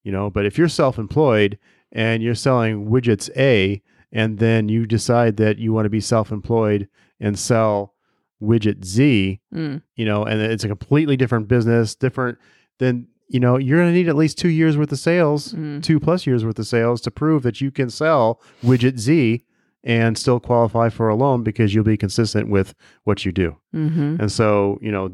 You 0.05 0.13
know, 0.13 0.31
but 0.31 0.45
if 0.47 0.59
you're 0.59 0.69
self-employed 0.69 1.59
and 1.93 2.23
you're 2.23 2.35
selling 2.35 2.87
widgets 2.89 3.31
A 3.37 3.83
and 4.11 4.39
then 4.39 4.69
you 4.69 4.87
decide 4.87 5.37
that 5.37 5.59
you 5.59 5.73
want 5.73 5.85
to 5.87 5.91
be 5.91 6.01
self-employed 6.01 6.89
and 7.21 7.39
sell 7.39 7.95
widget 8.43 8.85
Z, 8.85 9.41
Mm. 9.55 9.83
you 9.95 10.05
know, 10.05 10.25
and 10.25 10.41
it's 10.41 10.65
a 10.65 10.69
completely 10.69 11.17
different 11.17 11.47
business, 11.49 11.95
different 11.95 12.39
then 12.79 13.07
you 13.33 13.41
know, 13.41 13.57
you're 13.57 13.79
going 13.81 13.93
to 13.93 13.99
need 13.99 14.09
at 14.09 14.17
least 14.17 14.37
2 14.39 14.49
years 14.49 14.77
worth 14.77 14.93
of 14.93 14.99
sales 14.99 15.55
Mm. 15.55 15.83
two 15.83 15.99
plus 15.99 16.27
years 16.27 16.45
worth 16.45 16.59
of 16.59 16.67
sales 16.67 17.01
to 17.03 17.11
prove 17.11 17.43
that 17.43 17.61
you 17.63 17.71
can 17.71 17.89
sell 17.91 18.41
widget 18.63 18.99
Z 18.99 19.43
and 19.85 20.17
still 20.17 20.39
qualify 20.39 20.89
for 20.91 21.09
a 21.09 21.17
loan 21.17 21.43
because 21.43 21.75
you'll 21.75 21.83
be 21.95 21.97
consistent 21.97 22.49
with 22.49 22.75
what 23.05 23.25
you 23.25 23.33
do. 23.33 23.57
hmm 23.73 24.17
And 24.21 24.31
so, 24.31 24.79
you 24.83 24.93
know, 24.93 25.11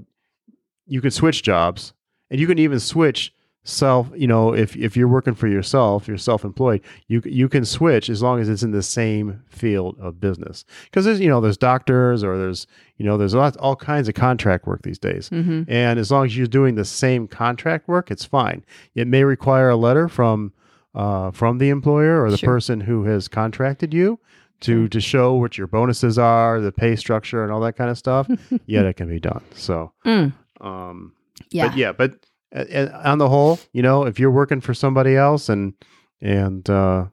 you 0.87 1.01
can 1.01 1.11
switch 1.11 1.43
jobs 1.43 1.93
and 2.31 2.41
you 2.41 2.47
can 2.47 2.59
even 2.59 2.81
switch 2.81 3.33
self, 3.69 4.09
you 4.17 4.27
know, 4.27 4.55
if, 4.55 4.75
if 4.77 4.97
you're 4.97 5.09
working 5.09 5.35
for 5.35 5.47
yourself, 5.47 6.09
you're 6.09 6.17
self-employed, 6.17 6.81
you, 7.07 7.21
you 7.27 7.49
can 7.49 7.65
switch 7.65 8.09
as 8.09 8.23
long 8.23 8.41
as 8.41 8.49
it's 8.49 8.63
in 8.63 8.71
the 8.71 8.83
same 8.83 9.43
field 9.51 9.97
of 10.01 10.21
business. 10.21 10.65
Cause 10.93 11.05
there's, 11.05 11.21
you 11.21 11.29
know, 11.29 11.41
there's 11.41 11.59
doctors 11.59 12.25
or 12.25 12.39
there's, 12.39 12.67
you 12.97 13.05
know, 13.05 13.19
there's 13.19 13.35
lots, 13.35 13.57
all 13.59 13.77
kinds 13.77 14.09
of 14.09 14.15
contract 14.15 14.67
work 14.67 14.83
these 14.83 14.99
days. 14.99 15.29
hmm 15.29 15.65
And 15.69 15.99
as 15.99 16.11
long 16.11 16.25
as 16.25 16.37
you're 16.37 16.47
doing 16.47 16.77
the 16.77 16.85
same 16.85 17.29
contract 17.29 17.89
work, 17.89 18.11
it's 18.11 18.25
fine. 18.25 18.65
It 18.95 19.07
may 19.07 19.25
require 19.25 19.69
a 19.69 19.77
letter 19.77 20.09
from 20.09 20.53
uh, 20.95 21.31
from 21.31 21.59
the 21.59 21.69
employer 21.69 22.25
or 22.25 22.31
the 22.31 22.39
Sure. 22.39 22.55
person 22.55 22.81
who 22.81 23.05
has 23.05 23.29
contracted 23.29 23.93
you 23.93 24.19
to 24.61 24.89
to 24.89 25.01
show 25.01 25.35
what 25.35 25.59
your 25.59 25.67
bonuses 25.67 26.19
are, 26.19 26.61
the 26.61 26.73
pay 26.73 26.97
structure, 26.97 27.45
and 27.45 27.53
all 27.53 27.61
that 27.61 27.77
kind 27.77 27.91
of 27.91 27.99
stuff. 27.99 28.27
yeah, 28.67 28.81
it 28.83 28.97
can 28.97 29.09
be 29.09 29.21
done. 29.21 29.43
So, 29.55 29.93
Mm. 30.07 30.33
um, 30.63 31.13
Yeah. 31.51 31.69
but 31.69 31.77
yeah, 31.77 31.93
but 31.93 32.27
uh, 32.55 32.89
on 33.05 33.19
the 33.19 33.29
whole, 33.29 33.59
you 33.73 33.83
know, 33.83 34.05
if 34.05 34.19
you're 34.19 34.31
working 34.31 34.61
for 34.61 34.75
somebody 34.75 35.17
else 35.17 35.49
and 35.49 35.75
and 36.21 36.69
uh, 36.71 37.07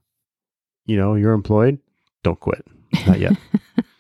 you 0.86 0.98
know 0.98 1.16
you're 1.16 1.34
employed, 1.34 1.80
don't 2.24 2.40
quit. 2.40 2.66
Not 3.08 3.20
yet. 3.20 3.34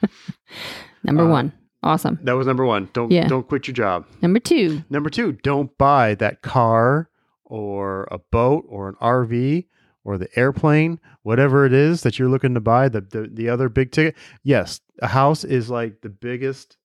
Number 1.04 1.24
Uh, 1.24 1.30
one. 1.30 1.54
Awesome. 1.84 2.18
that 2.24 2.34
was 2.34 2.48
number 2.48 2.66
one. 2.66 2.90
Don't 2.94 3.12
Yeah. 3.12 3.28
don't 3.28 3.48
quit 3.48 3.68
your 3.68 3.76
job. 3.76 4.06
Number 4.22 4.40
two. 4.40 4.84
Number 4.90 5.10
two, 5.12 5.34
don't 5.44 5.78
buy 5.78 6.16
that 6.16 6.42
car 6.42 7.10
or 7.44 8.08
a 8.10 8.18
boat 8.18 8.66
or 8.68 8.90
an 8.90 8.96
RV 9.00 9.66
or 10.04 10.18
the 10.18 10.30
airplane, 10.40 11.00
whatever 11.22 11.64
it 11.66 11.74
is 11.74 12.02
that 12.02 12.18
you're 12.18 12.30
looking 12.30 12.56
to 12.56 12.60
buy, 12.60 12.90
the, 12.90 13.02
the, 13.02 13.30
the 13.32 13.50
other 13.50 13.70
big 13.70 13.92
ticket. 13.92 14.16
Yes, 14.44 14.82
a 15.00 15.08
house 15.08 15.44
is 15.44 15.70
like 15.70 16.02
the 16.02 16.10
biggest 16.10 16.78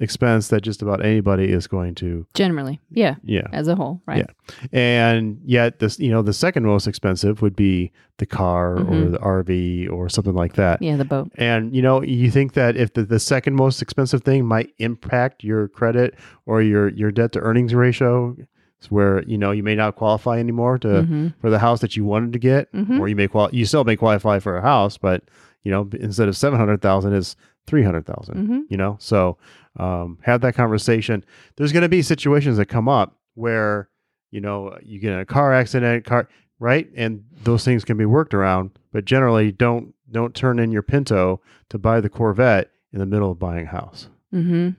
expense 0.00 0.48
that 0.48 0.60
just 0.62 0.80
about 0.82 1.04
anybody 1.04 1.50
is 1.52 1.66
going 1.66 1.94
to, 1.96 2.26
Generally. 2.34 2.80
Yeah. 2.90 3.16
yeah. 3.24 3.46
As 3.52 3.68
a 3.68 3.74
whole. 3.74 4.00
Right. 4.06 4.18
Yeah. 4.18 4.66
And 4.72 5.40
yet 5.44 5.78
this, 5.80 5.98
you 5.98 6.10
know, 6.10 6.22
the 6.22 6.32
second 6.32 6.64
most 6.64 6.86
expensive 6.86 7.42
would 7.42 7.56
be 7.56 7.92
the 8.18 8.26
car 8.26 8.76
or 8.76 8.84
Mhm. 8.84 9.12
the 9.12 9.18
RV 9.18 9.90
or 9.90 10.08
something 10.08 10.34
like 10.34 10.54
that. 10.54 10.80
Yeah. 10.82 10.96
The 10.96 11.04
boat. 11.04 11.30
And 11.36 11.74
you 11.74 11.82
know, 11.82 12.02
you 12.02 12.30
think 12.30 12.52
that 12.54 12.76
if 12.76 12.94
the, 12.94 13.04
the 13.04 13.18
second 13.18 13.54
most 13.56 13.82
expensive 13.82 14.22
thing 14.22 14.44
might 14.46 14.70
impact 14.78 15.44
your 15.44 15.68
credit 15.68 16.14
or 16.46 16.62
your 16.62 16.88
your 16.88 17.10
debt 17.10 17.32
to 17.32 17.40
earnings 17.40 17.74
ratio, 17.74 18.36
it's 18.78 18.90
where 18.90 19.22
you 19.24 19.36
know 19.38 19.50
you 19.50 19.62
may 19.62 19.74
not 19.74 19.96
qualify 19.96 20.38
anymore 20.38 20.78
to 20.78 21.02
hmm 21.02 21.28
for 21.40 21.50
the 21.50 21.58
house 21.58 21.80
that 21.80 21.96
you 21.96 22.04
wanted 22.04 22.32
to 22.32 22.38
get, 22.38 22.72
Mhm. 22.72 23.00
or 23.00 23.08
you 23.08 23.16
may 23.16 23.26
qual 23.28 23.48
you 23.52 23.64
still 23.66 23.84
may 23.84 23.96
qualify 23.96 24.38
for 24.38 24.56
a 24.56 24.62
house, 24.62 24.96
but 24.98 25.22
you 25.64 25.70
know 25.72 25.88
instead 25.98 26.28
of 26.28 26.36
seven 26.36 26.58
hundred 26.58 26.80
thousand 26.80 27.12
is 27.14 27.34
three 27.68 27.82
hundred 27.84 28.06
thousand. 28.06 28.46
hmm 28.46 28.60
You 28.68 28.76
know, 28.76 28.96
so 29.00 29.36
um, 29.76 30.18
have 30.22 30.40
that 30.40 30.54
conversation. 30.54 31.24
There's 31.56 31.72
going 31.72 31.82
to 31.84 31.88
be 31.88 32.02
situations 32.02 32.56
that 32.56 32.66
come 32.66 32.88
up 32.88 33.16
where 33.34 33.88
you 34.30 34.40
know 34.40 34.76
you 34.82 34.98
get 34.98 35.12
in 35.12 35.18
a 35.20 35.24
car 35.26 35.52
accident, 35.52 36.04
car 36.04 36.28
right, 36.58 36.88
and 36.96 37.24
those 37.44 37.64
things 37.64 37.84
can 37.84 37.96
be 37.96 38.04
worked 38.06 38.34
around. 38.34 38.70
But 38.92 39.04
generally, 39.04 39.52
don't 39.52 39.94
don't 40.10 40.34
turn 40.34 40.58
in 40.58 40.72
your 40.72 40.82
Pinto 40.82 41.40
to 41.68 41.78
buy 41.78 42.00
the 42.00 42.08
Corvette 42.08 42.70
in 42.92 42.98
the 42.98 43.06
middle 43.06 43.30
of 43.30 43.38
buying 43.38 43.66
a 43.66 43.70
house. 43.70 44.08
hmm 44.32 44.70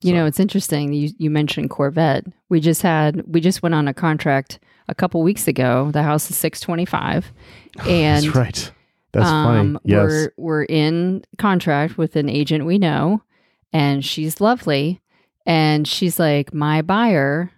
You 0.00 0.10
So- 0.10 0.12
know, 0.14 0.26
it's 0.26 0.40
interesting. 0.40 0.92
You 0.92 1.10
you 1.18 1.30
mentioned 1.30 1.70
Corvette. 1.70 2.24
We 2.48 2.60
just 2.60 2.82
had 2.82 3.22
we 3.26 3.40
just 3.40 3.62
went 3.62 3.74
on 3.74 3.86
a 3.88 3.94
contract 3.94 4.58
a 4.88 4.94
couple 4.94 5.22
weeks 5.22 5.46
ago. 5.46 5.90
The 5.92 6.02
house 6.02 6.30
is 6.30 6.36
six 6.36 6.58
twenty 6.60 6.86
five, 6.86 7.30
and 7.86 8.24
That's 8.24 8.34
right. 8.34 8.72
That's 9.18 9.28
um, 9.30 9.74
funny. 9.74 9.78
Yes. 9.84 9.98
we're 10.08 10.32
we're 10.36 10.64
in 10.64 11.24
contract 11.38 11.98
with 11.98 12.16
an 12.16 12.28
agent 12.28 12.66
we 12.66 12.78
know, 12.78 13.22
and 13.72 14.04
she's 14.04 14.40
lovely, 14.40 15.00
and 15.46 15.86
she's 15.86 16.18
like, 16.18 16.52
my 16.52 16.82
buyer 16.82 17.50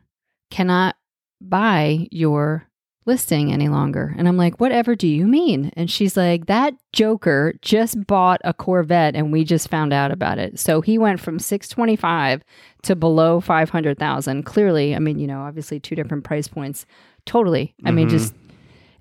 cannot 0.50 0.96
buy 1.40 2.08
your 2.10 2.66
listing 3.06 3.52
any 3.52 3.68
longer. 3.68 4.14
And 4.18 4.28
I'm 4.28 4.36
like, 4.36 4.60
whatever 4.60 4.94
do 4.94 5.08
you 5.08 5.26
mean? 5.26 5.72
And 5.74 5.90
she's 5.90 6.16
like, 6.16 6.46
that 6.46 6.74
joker 6.92 7.54
just 7.62 8.06
bought 8.06 8.40
a 8.44 8.52
Corvette 8.52 9.16
and 9.16 9.32
we 9.32 9.42
just 9.42 9.68
found 9.68 9.92
out 9.92 10.12
about 10.12 10.38
it. 10.38 10.58
So 10.58 10.80
he 10.80 10.98
went 10.98 11.18
from 11.18 11.38
625 11.38 12.42
to 12.82 12.94
below 12.94 13.40
500,000. 13.40 14.42
Clearly, 14.44 14.94
I 14.94 14.98
mean, 14.98 15.18
you 15.18 15.26
know, 15.26 15.40
obviously 15.40 15.80
two 15.80 15.96
different 15.96 16.24
price 16.24 16.46
points. 16.46 16.84
Totally. 17.24 17.74
I 17.84 17.90
mean, 17.90 18.08
Mhm. 18.08 18.10
just 18.10 18.34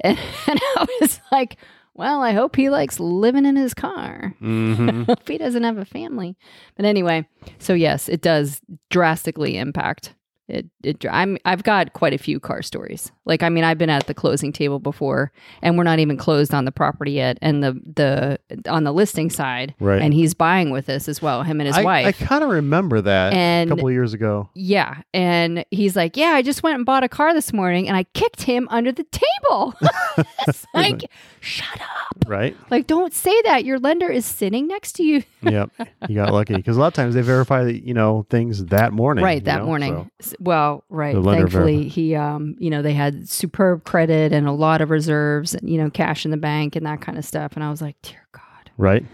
and, 0.02 0.18
and 0.48 0.60
I 0.78 0.88
was 1.02 1.20
like, 1.32 1.58
well, 2.00 2.22
I 2.24 2.32
hope 2.32 2.56
he 2.56 2.70
likes 2.70 3.00
living 3.00 3.46
in 3.46 3.56
his 3.56 3.74
car. 3.74 4.34
Mhm. 4.42 5.06
hope 5.06 5.28
he 5.28 5.38
doesn't 5.38 5.64
have 5.64 5.78
a 5.78 5.86
family. 5.86 6.36
But 6.76 6.86
anyway, 6.86 7.28
so 7.60 7.74
yes, 7.74 8.08
it 8.10 8.22
does 8.22 8.62
drastically 8.90 9.58
impact 9.58 10.16
it. 10.50 10.66
It 10.84 11.06
I'm 11.10 11.38
I've 11.46 11.64
got 11.64 11.94
quite 11.94 12.14
a 12.14 12.18
few 12.18 12.40
car 12.40 12.62
stories. 12.62 13.12
Like 13.26 13.44
I 13.44 13.50
mean, 13.50 13.64
I've 13.64 13.78
been 13.78 13.90
at 13.90 14.08
the 14.08 14.14
closing 14.14 14.52
table 14.52 14.80
before, 14.80 15.32
and 15.62 15.78
we're 15.78 15.84
not 15.84 16.00
even 16.00 16.18
closed 16.18 16.54
on 16.54 16.66
the 16.66 16.72
property 16.72 17.12
yet, 17.14 17.38
and 17.42 17.64
the 17.64 17.74
the 17.96 18.40
on 18.70 18.84
the 18.84 18.92
listing 18.92 19.30
side, 19.30 19.76
Right. 19.80 20.02
and 20.02 20.14
he's 20.14 20.34
buying 20.34 20.72
with 20.72 20.90
us 20.90 21.08
as 21.08 21.22
well, 21.22 21.44
him 21.44 21.60
and 21.62 21.68
his 21.68 21.78
I, 21.78 21.84
wife. 21.84 22.06
I 22.08 22.12
kind 22.26 22.44
of 22.44 22.50
remember 22.50 23.02
that 23.02 23.34
And- 23.34 23.70
a 23.70 23.76
couple 23.76 23.88
of 23.88 23.94
years 23.94 24.14
ago. 24.14 24.50
yeah, 24.56 25.02
and 25.14 25.64
he's 25.72 25.96
like, 25.96 26.18
"Yeah, 26.18 26.30
I 26.32 26.42
just 26.42 26.64
went 26.64 26.76
and 26.76 26.86
bought 26.86 27.04
a 27.04 27.10
car 27.10 27.34
this 27.34 27.54
morning, 27.54 27.88
and 27.88 27.96
I 27.96 28.04
kicked 28.14 28.44
him 28.44 28.68
under 28.72 28.92
the 28.92 29.06
table." 29.06 29.76
like, 30.74 31.04
shut 31.40 31.80
up! 31.82 32.26
Right? 32.28 32.56
Like, 32.70 32.88
don't 32.88 33.14
say 33.14 33.40
that. 33.44 33.66
Your 33.66 33.80
lender 33.80 34.10
is 34.10 34.26
sitting 34.26 34.68
next 34.68 34.94
to 34.94 35.04
you. 35.04 35.24
yep. 35.42 35.70
You 36.08 36.16
got 36.16 36.34
lucky 36.34 36.56
because 36.56 36.78
a 36.78 36.80
lot 36.80 36.88
of 36.88 36.94
times 36.94 37.16
they 37.16 37.22
verify 37.22 37.64
the, 37.64 37.80
you 37.80 37.94
know 37.94 38.26
things 38.30 38.66
that 38.66 38.94
morning. 38.94 39.24
right 39.24 39.44
that 39.46 39.60
know, 39.60 39.66
morning 39.66 40.12
so- 40.20 40.36
well 40.40 40.84
right 40.90 41.16
thankfully 41.24 41.88
he 41.88 42.16
um 42.16 42.56
you 42.60 42.70
know 42.70 42.82
they 42.82 42.94
had 42.94 43.28
superb 43.28 43.84
credit 43.84 44.32
and 44.32 44.48
a 44.48 44.52
lot 44.52 44.82
of 44.82 44.90
reserves 44.90 45.54
and 45.54 45.70
you 45.70 45.78
know 45.78 45.90
cash 45.90 46.24
in 46.26 46.32
the 46.32 46.38
bank 46.38 46.76
and 46.76 46.86
that 46.86 47.02
kind 47.02 47.18
of 47.18 47.26
stuff 47.26 47.54
and 47.56 47.64
i 47.64 47.70
was 47.70 47.82
like 47.82 47.96
dear 48.02 48.26
god 48.32 48.72
right. 48.78 49.06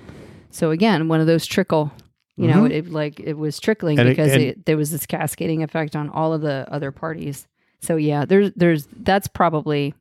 so 0.51 0.71
again 0.71 1.07
one 1.07 1.19
of 1.19 1.27
those 1.27 1.45
trickle 1.45 1.91
you 2.37 2.47
know 2.47 2.63
Mhm. 2.63 2.71
it 2.71 2.89
like 2.91 3.19
it 3.19 3.33
was 3.37 3.59
trickling 3.59 3.97
And 3.99 4.07
because 4.09 4.33
and- 4.33 4.41
it, 4.43 4.65
there 4.65 4.77
was 4.77 4.91
this 4.91 5.05
cascading 5.05 5.63
effect 5.63 5.95
on 5.95 6.09
all 6.09 6.33
of 6.33 6.41
the 6.41 6.67
other 6.69 6.91
parties 6.91 7.47
so 7.81 7.95
yeah 7.95 8.25
there's 8.25 8.51
there's 8.55 8.87
that's 9.01 9.27
probably 9.27 9.93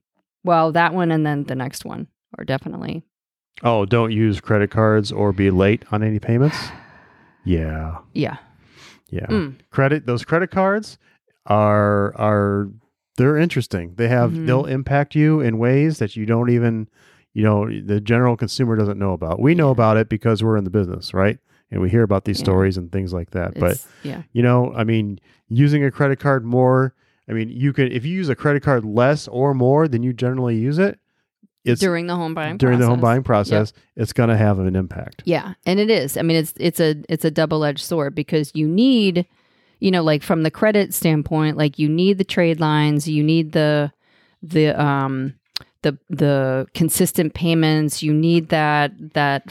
well 0.44 0.72
that 0.72 0.92
one 0.94 1.10
and 1.10 1.24
then 1.24 1.44
the 1.44 1.54
next 1.54 1.84
one 1.84 2.06
are 2.38 2.44
definitely 2.44 3.02
Oh, 3.62 3.84
don't 3.86 4.10
use 4.10 4.40
credit 4.40 4.72
cards 4.72 5.12
or 5.12 5.32
be 5.32 5.48
late 5.48 5.84
on 5.92 6.02
any 6.02 6.18
payments. 6.18 6.56
Yeah. 7.44 7.98
yeah 8.12 8.38
Yeah. 9.10 9.26
Mm. 9.26 9.56
Credit 9.70 10.06
those 10.06 10.24
credit 10.24 10.50
cards 10.50 10.98
are 11.46 12.14
are 12.16 12.68
they're 13.16 13.36
interesting. 13.36 13.94
They 13.96 14.08
have 14.08 14.32
Mhm. 14.32 14.46
they'll 14.46 14.64
impact 14.66 15.14
you 15.14 15.40
in 15.40 15.58
ways 15.58 15.98
that 15.98 16.16
you 16.16 16.26
don't 16.26 16.50
even 16.50 16.88
you 17.32 17.42
know 17.42 17.68
the 17.68 18.00
general 18.00 18.36
consumer 18.36 18.76
doesn't 18.76 18.98
know 18.98 19.12
about. 19.12 19.40
We 19.40 19.54
know 19.54 19.70
about 19.70 19.96
it 19.96 20.08
because 20.08 20.42
we're 20.42 20.56
in 20.56 20.64
the 20.64 20.70
business, 20.70 21.12
right? 21.14 21.38
And 21.70 21.80
we 21.80 21.90
hear 21.90 22.02
about 22.02 22.24
these 22.24 22.38
Yeah. 22.38 22.44
stories 22.44 22.76
and 22.76 22.90
things 22.92 23.12
like 23.12 23.30
that. 23.32 23.58
But 23.58 23.78
yeah 24.02 24.22
you 24.32 24.42
know, 24.42 24.72
I 24.74 24.84
mean, 24.84 25.18
using 25.48 25.84
a 25.84 25.90
credit 25.90 26.18
card 26.20 26.44
more, 26.44 26.94
I 27.28 27.32
mean, 27.32 27.48
you 27.48 27.72
can 27.72 27.90
if 27.90 28.04
you 28.04 28.14
use 28.14 28.28
a 28.28 28.34
credit 28.36 28.62
card 28.62 28.84
less 28.84 29.28
or 29.28 29.54
more 29.54 29.86
than 29.88 30.02
you 30.02 30.12
generally 30.12 30.56
use 30.56 30.78
it, 30.78 30.98
it's 31.64 31.80
during 31.80 32.06
the 32.06 32.14
home 32.16 32.34
buying 32.34 32.56
during 32.58 32.78
the 32.78 32.86
home 32.86 33.00
buying 33.00 33.22
process, 33.22 33.72
it's 33.96 34.12
going 34.12 34.28
to 34.28 34.36
have 34.36 34.58
an 34.58 34.76
impact. 34.76 35.22
Yeah, 35.24 35.54
and 35.64 35.80
it 35.80 35.88
is. 35.90 36.16
I 36.16 36.22
mean, 36.22 36.36
it's 36.36 36.52
it's 36.58 36.80
a 36.80 36.96
it's 37.08 37.24
a 37.24 37.30
double 37.30 37.64
edged 37.64 37.82
sword 37.84 38.14
because 38.14 38.50
you 38.54 38.68
need, 38.68 39.26
you 39.84 39.90
know, 39.90 40.02
like 40.02 40.22
from 40.22 40.44
the 40.44 40.50
credit 40.50 40.94
standpoint, 40.94 41.58
like 41.58 41.78
you 41.78 41.90
need 41.90 42.16
the 42.16 42.24
trade 42.24 42.58
lines, 42.58 43.06
you 43.06 43.22
need 43.22 43.52
the 43.52 43.92
the 44.42 44.68
um 44.82 45.34
the 45.82 45.98
the 46.08 46.66
consistent 46.72 47.34
payments, 47.34 48.02
you 48.02 48.14
need 48.14 48.48
that 48.48 48.92
that 49.12 49.42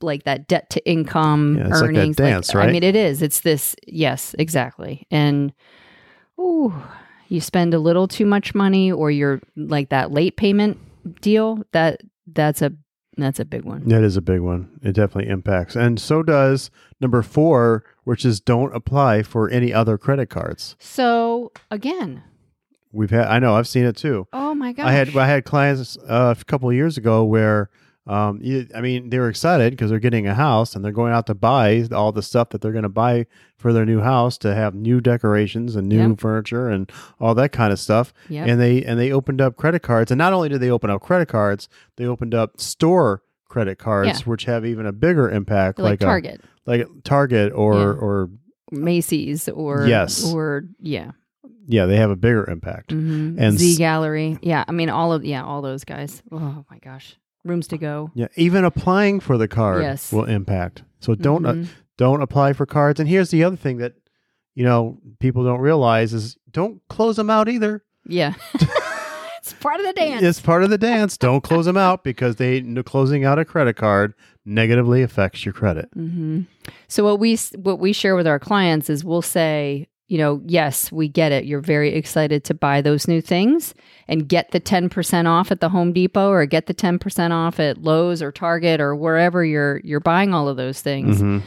like 0.00 0.22
that 0.22 0.46
debt 0.46 0.70
to 0.70 0.88
income 0.88 1.56
Yeah, 1.56 1.62
it's 1.62 1.70
like 1.72 1.80
that 1.80 1.86
earnings. 1.88 2.16
dance, 2.16 2.54
I 2.54 2.58
right? 2.58 2.70
mean, 2.72 2.84
it 2.84 2.94
is. 2.94 3.20
It's 3.20 3.40
this. 3.40 3.74
Yes, 3.84 4.32
exactly. 4.38 5.08
And 5.10 5.52
ooh, 6.38 6.72
you 7.26 7.40
spend 7.40 7.74
a 7.74 7.80
little 7.80 8.06
too 8.06 8.26
much 8.26 8.54
money, 8.54 8.92
or 8.92 9.10
you're 9.10 9.40
like 9.56 9.88
that 9.88 10.12
late 10.12 10.36
payment 10.36 10.78
deal. 11.20 11.64
That 11.72 12.00
that's 12.32 12.62
a 12.62 12.72
that's 13.22 13.38
a 13.40 13.44
big 13.44 13.64
one. 13.64 13.86
That 13.88 14.02
is 14.02 14.16
a 14.16 14.20
big 14.20 14.40
one. 14.40 14.78
It 14.82 14.92
definitely 14.92 15.30
impacts. 15.30 15.76
And 15.76 16.00
so 16.00 16.22
does 16.22 16.70
number 17.00 17.22
four, 17.22 17.84
which 18.04 18.24
is 18.24 18.40
don't 18.40 18.74
apply 18.74 19.22
for 19.22 19.48
any 19.50 19.72
other 19.72 19.96
credit 19.98 20.30
cards. 20.30 20.76
So 20.78 21.52
again, 21.70 22.22
We've 22.92 23.10
had, 23.10 23.26
I 23.28 23.38
know, 23.38 23.54
I've 23.54 23.68
seen 23.68 23.84
it 23.84 23.96
too. 23.96 24.26
oh 24.32 24.52
my 24.52 24.72
gosh, 24.72 24.86
I 24.86 24.92
had, 24.92 25.16
I 25.16 25.26
had 25.26 25.44
clients 25.44 25.96
uh, 26.08 26.34
a 26.36 26.44
couple 26.44 26.68
of 26.68 26.74
years 26.74 26.98
ago 26.98 27.22
where, 27.24 27.70
um, 28.10 28.40
I 28.74 28.80
mean, 28.80 29.10
they 29.10 29.18
were 29.20 29.28
excited 29.28 29.70
because 29.72 29.90
they're 29.90 30.00
getting 30.00 30.26
a 30.26 30.34
house 30.34 30.74
and 30.74 30.84
they're 30.84 30.90
going 30.92 31.12
out 31.12 31.26
to 31.28 31.34
buy 31.34 31.86
all 31.92 32.10
the 32.12 32.22
stuff 32.22 32.48
that 32.50 32.60
they're 32.60 32.72
going 32.72 32.82
to 32.82 32.88
buy 32.88 33.26
for 33.56 33.72
their 33.72 33.86
new 33.86 34.00
house 34.00 34.36
to 34.38 34.54
have 34.54 34.74
new 34.74 35.00
decorations 35.00 35.76
and 35.76 35.88
new 35.88 36.08
Yep. 36.10 36.18
furniture 36.20 36.68
and 36.68 36.90
all 37.20 37.34
that 37.36 37.52
kind 37.52 37.72
of 37.72 37.78
stuff. 37.78 38.12
Yep. 38.28 38.48
And 38.48 38.60
they 38.60 38.82
and 38.82 38.98
they 38.98 39.12
opened 39.12 39.40
up 39.40 39.56
credit 39.56 39.82
cards, 39.82 40.10
and 40.10 40.18
not 40.18 40.32
only 40.32 40.48
did 40.48 40.60
they 40.60 40.70
open 40.70 40.90
up 40.90 41.00
credit 41.02 41.28
cards, 41.28 41.68
they 41.96 42.04
opened 42.06 42.34
up 42.34 42.60
store 42.60 43.22
credit 43.48 43.78
cards, 43.78 44.08
Yeah. 44.20 44.24
which 44.26 44.44
have 44.44 44.64
even 44.66 44.86
a 44.86 44.92
bigger 44.92 45.30
impact, 45.30 45.78
like, 45.78 45.90
like, 45.90 46.00
a- 46.02 46.04
Target, 46.04 46.40
like 46.66 46.86
Target 47.04 47.52
or 47.54 47.74
Yeah. 47.74 47.80
or 48.06 48.30
Macy's, 48.72 49.48
or 49.48 49.86
Yes. 49.86 50.32
or 50.32 50.64
yeah, 50.80 51.10
yeah, 51.66 51.86
they 51.86 51.96
have 51.96 52.10
a 52.10 52.16
bigger 52.16 52.48
impact. 52.48 52.92
hmm 52.92 53.36
And 53.38 53.58
Z 53.58 53.76
Gallerie. 53.78 54.38
Yeah, 54.42 54.64
I 54.66 54.72
mean 54.72 54.88
all 54.88 55.12
of 55.12 55.24
yeah 55.24 55.44
all 55.44 55.62
those 55.62 55.84
guys. 55.84 56.22
Oh 56.32 56.64
my 56.70 56.78
gosh, 56.78 57.16
rooms 57.44 57.66
to 57.68 57.78
go. 57.78 58.10
Yeah, 58.14 58.28
even 58.36 58.64
applying 58.64 59.20
for 59.20 59.36
the 59.38 59.48
card 59.48 59.82
Yes. 59.82 60.12
will 60.12 60.24
impact. 60.24 60.82
So 61.00 61.14
don't 61.14 61.46
uh, 61.46 61.52
Mhm. 61.54 61.68
don't 61.96 62.22
apply 62.22 62.52
for 62.52 62.66
cards. 62.66 63.00
And 63.00 63.08
here's 63.08 63.30
the 63.30 63.44
other 63.44 63.56
thing 63.56 63.78
that 63.78 63.94
you 64.54 64.64
know 64.64 64.98
people 65.20 65.44
don't 65.44 65.60
realize 65.60 66.12
is 66.12 66.36
don't 66.50 66.80
close 66.88 67.16
them 67.16 67.30
out 67.30 67.48
either. 67.48 67.82
yeah, 68.06 68.34
it's 69.38 69.52
part 69.54 69.80
of 69.80 69.86
the 69.86 69.92
dance. 69.92 70.22
It's 70.22 70.40
part 70.40 70.62
of 70.62 70.70
the 70.70 70.78
dance. 70.78 71.16
Don't 71.16 71.42
close 71.42 71.64
them 71.66 71.76
out 71.76 72.04
because 72.04 72.36
they 72.36 72.60
closing 72.84 73.24
out 73.24 73.38
a 73.38 73.44
credit 73.44 73.76
card 73.76 74.14
negatively 74.44 75.02
affects 75.02 75.44
your 75.44 75.52
credit. 75.52 75.88
hmm 75.94 76.42
So 76.88 77.04
what 77.04 77.18
we 77.20 77.36
what 77.56 77.78
we 77.78 77.92
share 77.92 78.16
with 78.16 78.26
our 78.26 78.38
clients 78.38 78.90
is 78.90 79.04
we'll 79.04 79.22
say, 79.22 79.86
you 80.10 80.18
know, 80.18 80.42
yes, 80.44 80.90
we 80.90 81.08
get 81.08 81.30
it. 81.30 81.44
You're 81.44 81.60
very 81.60 81.94
excited 81.94 82.42
to 82.44 82.52
buy 82.54 82.80
those 82.82 83.06
new 83.06 83.20
things 83.20 83.74
and 84.08 84.28
get 84.28 84.50
the 84.50 84.60
10% 84.60 85.26
off 85.26 85.52
at 85.52 85.60
the 85.60 85.68
Home 85.68 85.92
Depot 85.92 86.28
or 86.30 86.44
get 86.46 86.66
the 86.66 86.74
10% 86.74 87.30
off 87.30 87.60
at 87.60 87.78
Lowe's 87.78 88.20
or 88.20 88.32
Target 88.32 88.80
or 88.80 88.96
wherever 88.96 89.44
you're 89.44 89.80
you're 89.84 90.00
buying 90.00 90.34
all 90.34 90.48
of 90.48 90.56
those 90.56 90.82
things. 90.82 91.22
Mhm. 91.22 91.42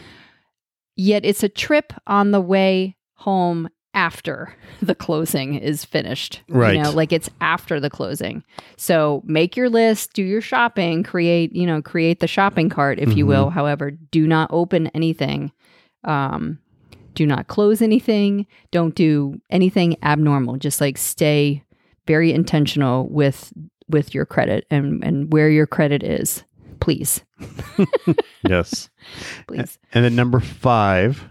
Yet 0.96 1.26
it's 1.26 1.44
a 1.44 1.50
trip 1.50 1.92
on 2.08 2.32
the 2.32 2.40
way 2.42 2.96
home 3.16 3.68
after 3.94 4.56
the 4.82 4.96
closing 4.96 5.56
is 5.56 5.84
finished. 5.84 6.42
Right. 6.48 6.76
You 6.78 6.84
know, 6.84 6.92
like 6.92 7.12
it's 7.12 7.30
after 7.42 7.80
the 7.82 7.90
closing. 7.90 8.44
So 8.78 9.22
make 9.26 9.58
your 9.58 9.70
list, 9.70 10.14
do 10.14 10.24
your 10.24 10.42
shopping, 10.42 11.04
create, 11.04 11.54
you 11.54 11.68
know, 11.68 11.82
create 11.82 12.22
the 12.22 12.28
shopping 12.28 12.70
cart, 12.70 12.98
if 13.00 13.16
you 13.18 13.26
Mhm. 13.26 13.28
will. 13.28 13.50
However, 13.50 13.92
do 13.92 14.26
not 14.26 14.50
open 14.54 14.88
anything. 14.96 15.52
Um, 16.06 16.60
do 17.14 17.26
not 17.26 17.48
close 17.48 17.82
anything. 17.82 18.48
Don't 18.72 18.96
do 18.96 19.40
anything 19.50 19.98
abnormal. 20.04 20.58
Just 20.58 20.82
like 20.82 20.98
stay 20.98 21.64
very 22.08 22.32
intentional 22.34 23.08
with 23.10 23.54
with 23.90 24.14
your 24.14 24.26
credit 24.26 24.66
and 24.70 25.04
and 25.04 25.32
where 25.32 25.50
your 25.50 25.68
credit 25.68 26.04
is. 26.04 26.44
Please. 26.80 27.24
Yes. 28.48 28.90
Please. 29.48 29.80
And 29.94 30.04
then 30.04 30.16
number 30.16 30.40
five, 30.40 31.30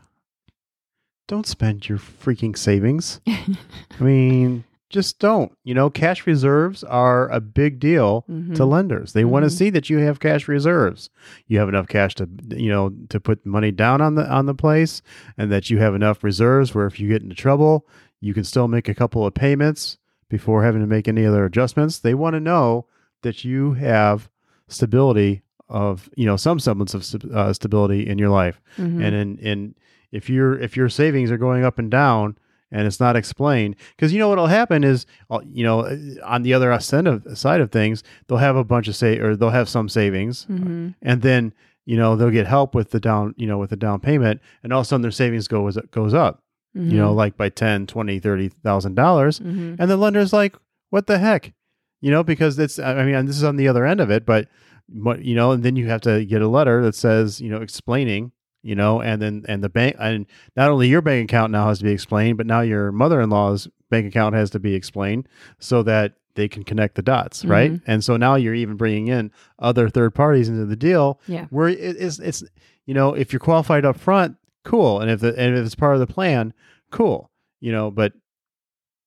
don't 1.29 1.47
spend 1.47 1.89
your 1.89 1.99
freaking 1.99 2.57
savings. 2.57 3.21
I 3.29 3.57
mean, 4.01 4.65
just 4.93 5.19
don't. 5.19 5.51
You 5.65 5.75
know, 5.75 5.91
cash 5.91 6.27
reserves 6.27 6.85
are 6.85 7.29
a 7.31 7.41
big 7.41 7.81
deal 7.81 8.25
Mhm. 8.31 8.55
to 8.55 8.65
lenders. 8.65 9.13
They 9.15 9.25
want 9.25 9.45
to 9.45 9.51
see 9.51 9.71
that 9.71 9.91
you 9.91 9.99
have 9.99 10.21
cash 10.21 10.47
reserves. 10.47 11.11
You 11.49 11.59
have 11.59 11.69
enough 11.69 11.89
cash 11.89 12.15
to, 12.17 12.29
you 12.51 12.69
know, 12.71 12.93
to 13.09 13.19
put 13.19 13.45
money 13.45 13.73
down 13.73 14.01
on 14.01 14.15
the 14.15 14.31
on 14.31 14.47
the 14.47 14.55
place, 14.55 15.03
and 15.37 15.51
that 15.51 15.71
you 15.71 15.79
have 15.79 15.95
enough 15.95 16.23
reserves 16.23 16.75
where 16.75 16.87
if 16.87 17.01
you 17.01 17.09
get 17.09 17.23
into 17.23 17.35
trouble, 17.35 17.89
you 18.21 18.33
can 18.35 18.45
still 18.45 18.69
make 18.69 18.89
a 18.89 18.95
couple 18.95 19.27
of 19.27 19.35
payments 19.35 19.99
before 20.29 20.63
having 20.63 20.81
to 20.81 20.87
make 20.87 21.09
any 21.09 21.27
other 21.27 21.45
adjustments. 21.45 21.99
They 21.99 22.15
want 22.15 22.35
to 22.35 22.41
know 22.41 22.87
that 23.23 23.45
you 23.45 23.73
have 23.75 24.29
stability 24.69 25.43
of, 25.69 26.09
you 26.17 26.27
know, 26.27 26.37
some 26.37 26.59
semblance 26.59 26.95
of 26.95 27.25
uh, 27.33 27.53
stability 27.53 28.07
in 28.07 28.19
your 28.19 28.29
life 28.29 28.61
Mhm. 28.79 29.03
and 29.03 29.15
in 29.15 29.39
in 29.39 29.75
if 30.11 30.29
your 30.29 30.59
if 30.59 30.77
your 30.77 30.89
savings 30.89 31.31
are 31.31 31.39
going 31.39 31.65
up 31.65 31.79
and 31.79 31.91
down 31.91 32.37
and 32.73 32.87
it's 32.87 32.99
not 32.99 33.15
explained 33.15 33.77
because 33.97 34.13
you 34.13 34.19
know 34.19 34.29
what'll 34.29 34.47
happen 34.49 34.83
is 34.83 35.07
uh, 35.31 35.41
you 35.47 35.63
know 35.63 35.81
uh, 35.81 35.97
on 36.25 36.43
the 36.43 36.53
other 36.55 36.79
side 36.81 37.07
of 37.07 37.23
side 37.39 37.61
of 37.61 37.71
things 37.71 38.03
they'll 38.27 38.39
have 38.39 38.57
a 38.57 38.65
bunch 38.65 38.89
of 38.89 38.97
say 38.97 39.19
or 39.19 39.37
they'll 39.37 39.51
have 39.51 39.69
some 39.69 39.89
savings 39.89 40.47
Mhm. 40.51 40.95
and 41.03 41.23
then 41.23 41.53
you 41.85 41.97
know 41.97 42.17
they'll 42.17 42.31
get 42.31 42.47
help 42.47 42.75
with 42.75 42.91
the 42.91 42.99
down 43.01 43.35
you 43.37 43.47
know 43.47 43.59
with 43.59 43.71
the 43.71 43.77
down 43.77 44.01
payment 44.01 44.41
and 44.63 44.73
all 44.73 44.81
of 44.81 44.87
a 44.87 44.89
sudden 44.89 45.03
their 45.03 45.11
savings 45.11 45.47
goes 45.49 45.77
goes 45.93 46.15
up 46.15 46.43
you 46.75 46.97
know 46.97 47.13
like 47.13 47.37
by 47.37 47.49
10 47.51 47.87
20 47.87 48.19
30 48.19 48.49
thousand 48.65 48.95
dollars 48.95 49.41
Mhm. 49.41 49.77
and 49.79 49.91
the 49.91 49.97
lender's 49.99 50.33
like, 50.33 50.57
what 50.91 51.07
the 51.07 51.19
heck? 51.19 51.53
You 52.01 52.11
know, 52.11 52.25
because 52.25 52.59
it's, 52.59 52.79
I 52.79 53.05
mean, 53.05 53.27
this 53.27 53.37
is 53.37 53.45
on 53.45 53.57
the 53.57 53.69
other 53.69 53.85
end 53.87 54.01
of 54.01 54.11
it, 54.11 54.27
but, 54.27 54.49
what 54.89 55.23
you 55.25 55.35
know, 55.37 55.53
and 55.53 55.63
then 55.63 55.77
you 55.77 55.87
have 55.89 56.01
to 56.01 56.25
get 56.25 56.43
a 56.43 56.49
letter 56.49 56.83
that 56.83 56.95
says, 56.97 57.41
you 57.41 57.49
know, 57.49 57.61
explaining, 57.63 58.33
you 58.63 58.75
know, 58.75 59.01
and 59.01 59.21
then, 59.21 59.45
and 59.49 59.63
the 59.63 59.69
bank, 59.69 59.97
and 59.99 60.27
not 60.57 60.71
only 60.71 60.89
your 60.89 61.03
bank 61.03 61.31
account 61.31 61.53
now 61.53 61.69
has 61.69 61.79
to 61.79 61.85
be 61.85 61.91
explained, 61.93 62.37
but 62.39 62.47
now 62.47 62.61
your 62.61 62.93
mother 62.93 63.21
in 63.21 63.29
law's 63.31 63.69
bank 63.91 64.07
account 64.07 64.35
has 64.35 64.51
to 64.51 64.59
be 64.61 64.75
explained 64.75 65.29
so 65.59 65.83
that 65.83 66.15
they 66.35 66.49
can 66.49 66.63
connect 66.63 66.95
the 66.95 67.03
dots, 67.03 67.45
right? 67.45 67.73
Mhm. 67.73 67.83
And 67.87 68.03
so 68.05 68.17
now 68.17 68.37
you're 68.37 68.55
even 68.55 68.77
bringing 68.77 69.09
in 69.09 69.31
other 69.59 69.89
third 69.91 70.15
parties 70.15 70.49
into 70.49 70.65
the 70.65 70.77
deal 70.77 71.21
Yeah. 71.27 71.47
where 71.51 71.69
it 71.69 71.79
is, 71.79 72.19
it's, 72.21 72.43
you 72.87 72.95
know, 72.95 73.13
if 73.15 73.33
you're 73.33 73.41
qualified 73.41 73.85
up 73.85 73.99
front, 73.99 74.37
cool. 74.65 75.01
And 75.01 75.11
if 75.11 75.21
the, 75.21 75.39
and 75.39 75.57
if 75.59 75.67
it's 75.67 75.75
part 75.75 75.95
of 75.95 76.01
the 76.01 76.07
plan, 76.07 76.55
cool, 76.91 77.31
you 77.61 77.71
know, 77.71 77.91
but 77.91 78.15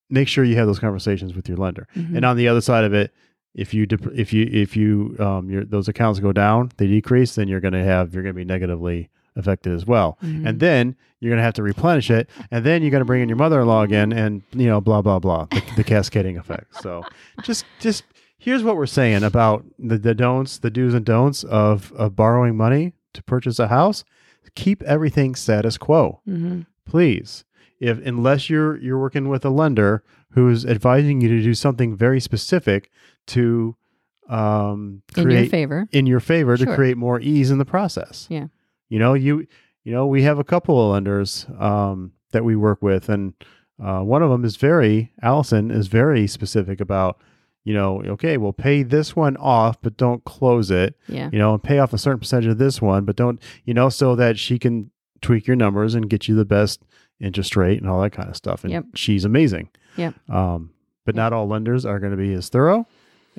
make 0.10 0.28
sure 0.28 0.44
you 0.44 0.56
have 0.58 0.68
those 0.68 0.78
conversations 0.80 1.34
with 1.34 1.48
your 1.50 1.58
lender. 1.58 1.88
Mhm. 1.96 2.18
And 2.18 2.26
on 2.26 2.38
the 2.38 2.48
other 2.48 2.62
side 2.62 2.84
of 2.84 2.94
it, 2.94 3.12
if 3.56 3.74
you 3.74 3.86
dep- 3.86 4.14
if 4.14 4.34
you 4.34 4.48
if 4.52 4.76
you 4.76 5.16
um 5.18 5.50
your 5.50 5.64
those 5.64 5.88
accounts 5.88 6.20
go 6.20 6.32
down, 6.34 6.70
they 6.78 6.88
decrease, 6.88 7.36
then 7.36 7.48
you're 7.48 7.62
going 7.62 7.74
to 7.74 7.84
have 7.84 8.14
you're 8.14 8.22
going 8.22 8.36
to 8.36 8.38
be 8.38 8.44
negatively 8.46 9.10
affected 9.36 9.74
as 9.74 9.86
well. 9.86 10.18
Mhm. 10.24 10.46
And 10.48 10.60
then 10.60 10.96
you're 11.20 11.30
going 11.32 11.38
to 11.40 11.44
have 11.44 11.54
to 11.56 11.64
replenish 11.64 12.10
it, 12.12 12.30
and 12.52 12.66
then 12.66 12.82
you're 12.82 12.92
going 12.92 13.02
to 13.02 13.06
bring 13.06 13.22
in 13.22 13.30
your 13.30 13.38
mother-in-law 13.38 13.82
again, 13.84 14.12
and 14.14 14.42
you 14.54 14.68
know 14.68 14.80
blah 14.82 15.02
blah 15.02 15.20
blah, 15.20 15.46
the, 15.52 15.64
the 15.78 15.84
cascading 15.84 16.38
effect. 16.38 16.76
So 16.82 17.04
just 17.44 17.66
just 17.80 18.04
here's 18.38 18.64
what 18.64 18.76
we're 18.76 18.86
saying 18.86 19.24
about 19.24 19.66
the, 19.80 19.98
the 19.98 20.14
don'ts, 20.14 20.58
the 20.60 20.70
do's 20.70 20.94
and 20.94 21.06
don'ts 21.06 21.44
of 21.44 21.92
of 21.94 22.16
borrowing 22.16 22.56
money 22.56 22.94
to 23.14 23.24
purchase 23.24 23.60
a 23.60 23.68
house. 23.68 24.04
Keep 24.56 24.84
everything 24.84 25.36
status 25.36 25.78
quo 25.78 26.22
Mhm. 26.30 26.66
please 26.86 27.44
if 27.80 27.98
unless 28.06 28.50
you're 28.50 28.78
you're 28.78 29.00
working 29.00 29.28
with 29.28 29.44
a 29.44 29.50
lender 29.50 30.02
who's 30.32 30.66
advising 30.66 31.20
you 31.20 31.28
to 31.28 31.42
do 31.42 31.54
something 31.54 31.96
very 31.98 32.20
specific 32.22 32.90
to 33.28 33.76
um 34.30 35.02
in 35.18 35.24
your 35.24 35.32
create 35.32 35.52
favor. 35.52 35.88
in 35.92 36.06
your 36.06 36.20
favor 36.20 36.56
to 36.58 36.66
create 36.76 36.96
more 36.96 37.20
ease 37.20 37.52
in 37.52 37.58
the 37.58 37.66
process 37.66 38.28
Yeah. 38.30 38.48
You 38.90 39.00
know 39.00 39.14
you 39.14 39.46
you 39.84 39.92
know 39.92 40.06
we 40.08 40.24
have 40.24 40.40
a 40.40 40.44
couple 40.44 40.82
of 40.84 40.92
lenders 40.94 41.46
um 41.60 42.12
that 42.32 42.44
we 42.44 42.56
work 42.56 42.82
with 42.82 43.10
and 43.10 43.34
uh, 43.84 44.00
one 44.02 44.24
of 44.24 44.30
them 44.30 44.46
is 44.46 44.56
very 44.56 45.12
allison 45.22 45.70
is 45.72 45.88
very 45.88 46.28
specific 46.28 46.80
about 46.80 47.20
you 47.64 47.74
know 47.74 48.02
okay 48.06 48.38
we'll 48.38 48.54
pay 48.54 48.84
this 48.84 49.16
one 49.16 49.36
off 49.38 49.82
but 49.82 49.98
don't 49.98 50.24
close 50.26 50.70
it 50.72 50.96
Yeah. 51.08 51.30
you 51.34 51.40
know, 51.40 51.54
and 51.54 51.64
pay 51.64 51.80
off 51.80 51.94
a 51.94 51.98
certain 51.98 52.20
percentage 52.20 52.48
of 52.50 52.58
this 52.58 52.82
one, 52.82 53.06
but 53.06 53.16
don't, 53.16 53.42
you 53.66 53.74
know, 53.74 53.90
so 53.90 54.16
that 54.16 54.38
she 54.38 54.58
can 54.60 54.92
tweak 55.22 55.48
your 55.48 55.56
numbers 55.56 55.96
and 55.96 56.10
get 56.10 56.28
you 56.28 56.36
the 56.36 56.46
best 56.46 56.84
interest 57.20 57.56
rate 57.56 57.82
and 57.82 57.90
all 57.90 58.02
that 58.02 58.12
kind 58.12 58.30
of 58.30 58.36
stuff. 58.36 58.64
And 58.64 58.72
Yep. 58.72 58.86
she's 58.96 59.26
amazing. 59.26 59.70
Yeah. 59.98 60.12
Um, 60.30 60.72
but 61.06 61.16
Yep. 61.16 61.18
not 61.22 61.34
all 61.34 61.48
lenders 61.48 61.86
are 61.86 62.00
going 62.00 62.12
to 62.12 62.18
be 62.18 62.34
as 62.34 62.50
thorough. 62.50 62.86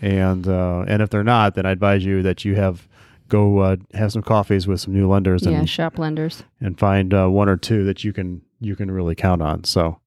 And, 0.02 0.46
uh, 0.48 0.84
and 0.88 1.00
if 1.02 1.10
they're 1.10 1.22
not, 1.24 1.54
then 1.54 1.64
I 1.66 1.70
advise 1.70 2.04
you 2.04 2.22
that 2.22 2.44
you 2.44 2.54
have 2.56 2.88
go, 3.28 3.58
uh, 3.58 3.76
have 3.94 4.12
some 4.12 4.22
coffees 4.22 4.66
with 4.66 4.80
some 4.80 4.94
new 4.94 5.08
lenders 5.08 5.44
Yeah. 5.44 5.58
and, 5.58 5.68
Shop 5.68 5.98
lenders. 5.98 6.44
and 6.60 6.78
find, 6.78 7.12
uh, 7.14 7.28
one 7.28 7.48
or 7.48 7.56
two 7.56 7.84
that 7.84 8.04
you 8.04 8.12
can, 8.12 8.42
you 8.60 8.76
can 8.76 8.90
really 8.90 9.14
count 9.14 9.42
on. 9.42 9.64
So, 9.64 10.00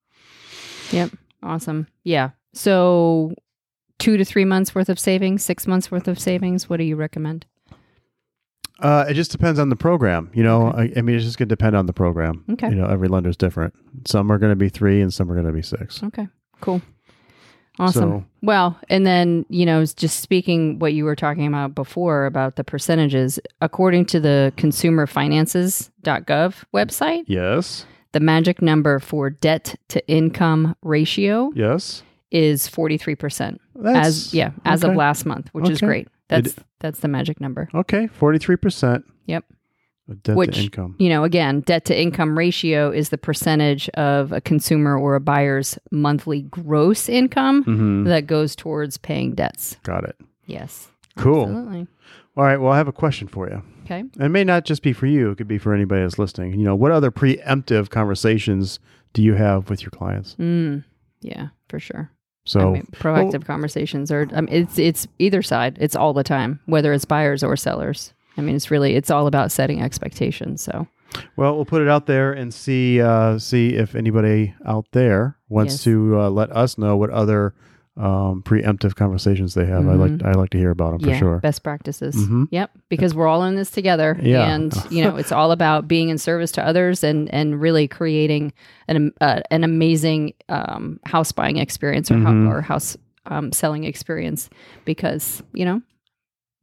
Yep. 0.92 1.12
Awesome. 1.44 1.88
Yeah. 2.04 2.32
So 2.54 3.34
two 4.00 4.18
to 4.18 4.26
three 4.26 4.46
months 4.46 4.74
worth 4.74 4.90
of 4.90 5.00
savings, 5.00 5.44
six 5.44 5.68
months 5.68 5.92
worth 5.92 6.08
of 6.08 6.20
savings. 6.20 6.70
What 6.70 6.78
do 6.78 6.84
you 6.84 6.96
recommend? 6.96 7.46
uh, 8.80 9.06
it 9.10 9.14
just 9.14 9.32
depends 9.32 9.60
on 9.60 9.68
the 9.70 9.76
program. 9.76 10.32
You 10.34 10.42
know, 10.44 10.68
I, 10.72 10.90
I 10.96 11.02
mean, 11.02 11.16
it's 11.18 11.26
just 11.26 11.38
going 11.38 11.50
to 11.50 11.56
depend 11.56 11.76
on 11.76 11.86
the 11.86 11.92
program. 11.94 12.46
Okay. 12.52 12.70
You 12.70 12.76
know, 12.76 12.86
every 12.88 13.10
lender's 13.10 13.36
different. 13.36 13.74
Some 14.08 14.32
are 14.32 14.38
going 14.38 14.52
to 14.52 14.56
be 14.56 14.70
three 14.70 15.02
and 15.02 15.14
some 15.14 15.30
are 15.30 15.36
going 15.36 15.48
to 15.48 15.52
be 15.54 15.62
six. 15.62 16.02
Okay. 16.02 16.28
Cool. 16.62 16.82
Awesome. 17.80 18.10
So- 18.22 18.26
well, 18.42 18.78
and 18.90 19.06
then, 19.06 19.46
you 19.50 19.66
know, 19.66 19.86
just 19.86 20.20
speaking 20.22 20.80
what 20.80 20.94
you 20.94 21.04
were 21.06 21.16
talking 21.16 21.46
about 21.48 21.76
before 21.76 22.26
about 22.26 22.56
the 22.56 22.64
percentages, 22.64 23.40
according 23.62 24.06
to 24.08 24.20
the 24.20 24.54
consumerfinances.gov 24.58 26.56
website, 26.74 27.24
Yes. 27.28 27.86
the 28.12 28.20
magic 28.20 28.62
number 28.62 29.00
for 29.00 29.30
debt 29.30 29.76
to 29.90 30.06
income 30.08 30.76
ratio 30.82 31.52
Yes. 31.56 32.04
is 32.32 32.68
43% 32.68 33.60
That's 33.76 34.08
as 34.08 34.34
yeah, 34.34 34.52
as 34.66 34.84
of 34.84 34.96
last 34.96 35.26
month, 35.26 35.50
which 35.52 35.70
is 35.70 35.80
great. 35.82 36.08
That's 36.28 36.56
that's 36.80 37.00
the 37.00 37.08
magic 37.08 37.42
number. 37.42 37.70
Okay, 37.74 38.06
forty-three 38.08 38.58
percent. 38.58 39.04
Yep. 39.26 39.46
Debt 40.24 40.36
Which- 40.36 40.56
to 40.56 40.62
income. 40.64 40.96
You 41.00 41.10
know, 41.10 41.24
again, 41.24 41.62
debt 41.62 41.86
to 41.86 42.00
income 42.00 42.38
ratio 42.38 42.92
is 42.92 43.10
the 43.10 43.18
percentage 43.18 43.90
of 43.90 44.32
a 44.32 44.42
consumer 44.42 44.98
or 44.98 45.16
a 45.16 45.20
buyer's 45.20 45.78
monthly 45.92 46.42
gross 46.44 47.08
income 47.10 47.64
hmm 47.64 48.04
that 48.06 48.26
goes 48.28 48.56
towards 48.56 48.98
paying 48.98 49.34
debts. 49.36 49.78
Got 49.84 50.04
it. 50.06 50.16
Yes. 50.46 50.90
Cool. 51.18 51.44
Absolutely. 51.44 51.88
All 52.38 52.44
right. 52.44 52.58
Well, 52.58 52.72
I 52.72 52.78
have 52.78 52.88
a 52.88 52.94
question 52.94 53.28
for 53.28 53.50
you. 53.50 53.62
Okay. 53.86 54.00
And 54.00 54.24
It 54.24 54.30
may 54.30 54.44
not 54.44 54.66
just 54.66 54.82
be 54.82 54.94
for 54.94 55.06
you. 55.08 55.32
It 55.32 55.38
could 55.38 55.48
be 55.48 55.58
for 55.58 55.74
anybody 55.74 56.02
that's 56.02 56.18
listening. 56.20 56.54
You 56.60 56.66
know, 56.66 56.76
what 56.76 56.92
other 56.92 57.12
preemptive 57.12 57.90
conversations 57.90 58.80
do 59.14 59.22
you 59.22 59.34
have 59.34 59.70
with 59.70 59.82
your 59.82 59.90
clients? 59.92 60.36
Mm, 60.40 60.84
yeah, 61.22 61.48
for 61.68 61.80
sure. 61.80 62.12
So, 62.46 62.70
I 62.70 62.74
mean, 62.74 62.88
proactive 62.94 63.46
conversations 63.46 64.12
are. 64.12 64.28
I 64.34 64.42
mean, 64.42 64.54
it's 64.54 64.80
it's 64.80 65.08
either 65.20 65.42
side. 65.42 65.78
It's 65.82 65.96
all 65.96 66.14
the 66.14 66.24
time, 66.24 66.60
whether 66.66 66.94
it's 66.94 67.06
buyers 67.06 67.44
or 67.44 67.56
sellers. 67.56 68.14
I 68.38 68.42
mean, 68.42 68.56
it's 68.56 68.72
really 68.72 68.96
it's 68.96 69.10
all 69.12 69.28
about 69.28 69.52
setting 69.52 69.82
expectations. 69.82 70.62
So 70.62 70.88
well, 71.36 71.56
we'll 71.56 71.66
put 71.66 71.82
it 71.82 71.88
out 71.88 72.06
there 72.06 72.32
and 72.34 72.54
see 72.54 73.02
uh, 73.02 73.38
see 73.40 73.76
if 73.76 73.96
anybody 73.96 74.54
out 74.66 74.86
there 74.92 75.38
wants 75.50 75.74
Yes. 75.74 75.84
to 75.86 76.20
uh, 76.22 76.30
let 76.30 76.52
us 76.52 76.78
know 76.78 76.96
what 76.98 77.10
other 77.10 77.54
um, 77.98 78.42
preemptive 78.46 78.96
conversations 78.96 79.56
they 79.56 79.66
have. 79.66 79.86
I 79.90 79.94
like 79.96 80.24
I 80.24 80.32
like 80.32 80.52
to 80.52 80.58
hear 80.58 80.70
about 80.72 80.92
them 80.92 81.00
for 81.02 81.10
yeah, 81.10 81.20
sure. 81.20 81.38
best 81.40 81.64
practices. 81.64 82.16
Mhm. 82.16 82.48
Yep, 82.52 82.72
because 82.88 83.14
we're 83.14 83.28
all 83.28 83.44
in 83.44 83.56
this 83.56 83.72
together, 83.72 84.18
Yeah. 84.22 84.50
and 84.54 84.74
you 84.90 85.04
know, 85.04 85.18
it's 85.18 85.34
all 85.34 85.52
about 85.52 85.88
being 85.88 86.08
in 86.08 86.18
service 86.18 86.52
to 86.54 86.66
others 86.66 87.04
and 87.04 87.28
and 87.34 87.60
really 87.60 87.90
creating 87.90 88.54
an 88.88 89.12
uh, 89.20 89.42
an 89.52 89.66
amazing 89.66 90.34
um, 90.48 91.00
house 91.06 91.34
buying 91.34 91.58
experience 91.58 92.10
or, 92.10 92.16
Mhm. 92.16 92.46
hou- 92.46 92.52
or 92.52 92.62
house 92.62 92.96
um, 93.26 93.52
selling 93.52 93.84
experience. 93.84 94.50
Because 94.86 95.44
you 95.54 95.66
know, 95.66 95.82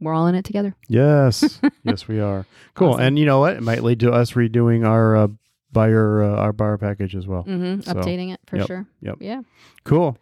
we're 0.00 0.14
all 0.14 0.26
in 0.26 0.34
it 0.34 0.44
together. 0.44 0.74
Yes, 0.88 1.60
yes, 1.82 2.06
we 2.08 2.20
are. 2.20 2.46
Cool. 2.74 2.90
Awesome. 2.90 3.02
And 3.02 3.18
you 3.18 3.26
know 3.26 3.40
what? 3.40 3.56
It 3.56 3.62
might 3.62 3.82
lead 3.82 4.00
to 4.00 4.12
us 4.12 4.32
redoing 4.32 4.86
our 4.86 5.16
uh, 5.16 5.28
buyer 5.72 6.22
uh, 6.22 6.36
our 6.36 6.52
buyer 6.52 6.78
package 6.78 7.14
as 7.16 7.26
well. 7.26 7.42
hmm 7.42 7.80
So, 7.80 7.94
Updating 7.94 8.32
it 8.32 8.40
for 8.46 8.56
yep, 8.56 8.66
sure. 8.66 8.86
yep. 9.00 9.16
Yeah. 9.20 9.42
Cool. 9.84 10.16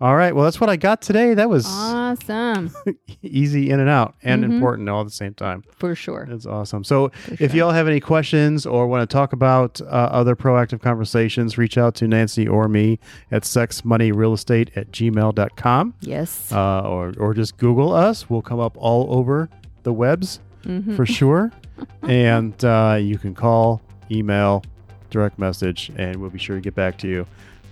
All 0.00 0.14
right. 0.16 0.34
Well, 0.34 0.44
that's 0.44 0.60
what 0.60 0.70
I 0.70 0.76
got 0.76 1.00
today. 1.02 1.34
That 1.34 1.48
was 1.50 1.66
Awesome. 1.66 2.70
easy 3.22 3.70
in 3.70 3.80
and 3.80 3.88
out 3.88 4.14
and 4.22 4.44
Mhm. 4.44 4.52
important 4.54 4.88
all 4.88 5.00
at 5.00 5.06
the 5.06 5.12
same 5.12 5.34
time. 5.34 5.62
For 5.76 5.94
sure. 5.94 6.26
It's 6.30 6.46
awesome. 6.46 6.84
So, 6.84 7.08
For 7.10 7.32
if 7.34 7.50
sure. 7.50 7.58
y'all 7.58 7.70
have 7.72 7.88
any 7.88 8.00
questions 8.00 8.64
or 8.66 8.86
want 8.86 9.08
to 9.08 9.12
talk 9.12 9.32
about 9.32 9.80
uh, 9.80 9.84
other 9.86 10.36
proactive 10.36 10.80
conversations, 10.80 11.58
reach 11.58 11.76
out 11.78 11.94
to 11.96 12.08
Nancy 12.08 12.46
or 12.46 12.68
me 12.68 12.98
at 13.30 13.42
sexmoneyrealestate 13.42 14.76
at 14.76 14.90
gmail.com 14.92 15.94
Yes. 16.00 16.52
uh, 16.52 16.80
or, 16.80 17.12
or 17.18 17.34
just 17.34 17.56
Google 17.56 17.92
us. 17.92 18.28
We'll 18.30 18.42
come 18.42 18.60
up 18.60 18.76
all 18.78 19.12
over 19.16 19.48
the 19.82 19.92
webs 19.92 20.40
Mhm. 20.64 20.96
for 20.96 21.06
sure. 21.06 21.52
and 22.02 22.62
uh, 22.64 22.98
you 23.00 23.18
can 23.18 23.34
call, 23.34 23.80
email, 24.10 24.62
direct 25.10 25.38
message, 25.38 25.90
and 25.96 26.16
we'll 26.16 26.30
be 26.30 26.38
sure 26.38 26.56
to 26.56 26.60
get 26.62 26.74
back 26.74 26.98
to 26.98 27.08
you 27.08 27.26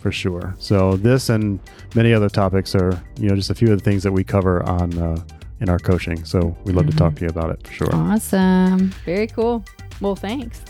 for 0.06 0.12
sure. 0.12 0.54
So 0.60 0.96
this 0.96 1.30
and 1.30 1.58
many 1.96 2.14
other 2.14 2.28
topics 2.28 2.76
are, 2.76 3.02
you 3.18 3.28
know, 3.28 3.34
just 3.34 3.50
a 3.50 3.56
few 3.56 3.72
of 3.72 3.78
the 3.82 3.84
things 3.84 4.04
that 4.04 4.12
we 4.12 4.22
cover 4.22 4.62
on 4.62 4.96
uh, 4.96 5.20
in 5.58 5.68
our 5.68 5.80
coaching. 5.80 6.24
So 6.24 6.56
we'd 6.62 6.76
love 6.76 6.86
to 6.86 6.96
talk 6.96 7.16
to 7.16 7.22
you 7.22 7.28
about 7.28 7.50
it 7.50 7.66
for 7.66 7.72
sure. 7.72 7.92
Awesome. 7.92 8.90
Very 9.04 9.26
cool. 9.26 9.64
Well, 10.00 10.14
thanks. 10.14 10.62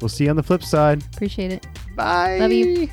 We'll 0.00 0.08
see 0.08 0.24
you 0.24 0.30
on 0.30 0.34
the 0.34 0.42
flip 0.42 0.64
side. 0.64 1.04
Appreciate 1.14 1.52
it. 1.52 1.68
Bye. 1.94 2.38
Love 2.38 2.50
you. 2.50 2.88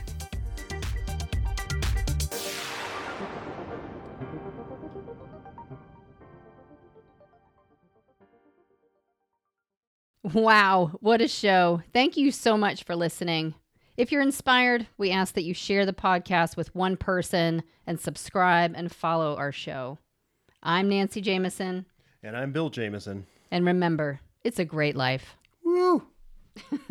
Wow, 10.21 10.91
what 10.99 11.21
a 11.21 11.27
show. 11.27 11.81
Thank 11.91 12.17
you 12.17 12.29
so 12.29 12.55
much 12.55 12.83
for 12.83 12.95
listening. 12.95 13.55
If 13.97 14.11
you're 14.11 14.21
inspired, 14.21 14.87
we 14.97 15.11
ask 15.11 15.33
that 15.33 15.43
you 15.43 15.53
share 15.53 15.85
the 15.85 15.93
podcast 15.93 16.55
with 16.55 16.73
one 16.75 16.97
person 16.97 17.63
and 17.87 17.99
subscribe 17.99 18.73
and 18.75 18.91
follow 18.91 19.35
our 19.35 19.51
show. 19.51 19.97
I'm 20.61 20.89
Nancy 20.89 21.21
Jameson, 21.21 21.85
And 22.21 22.37
I'm 22.37 22.51
Bill 22.51 22.69
Jameson. 22.69 23.25
and 23.49 23.65
remember, 23.65 24.19
it's 24.43 24.59
a 24.59 24.65
great 24.65 24.95
life. 24.95 25.35
Woo. 25.63 26.03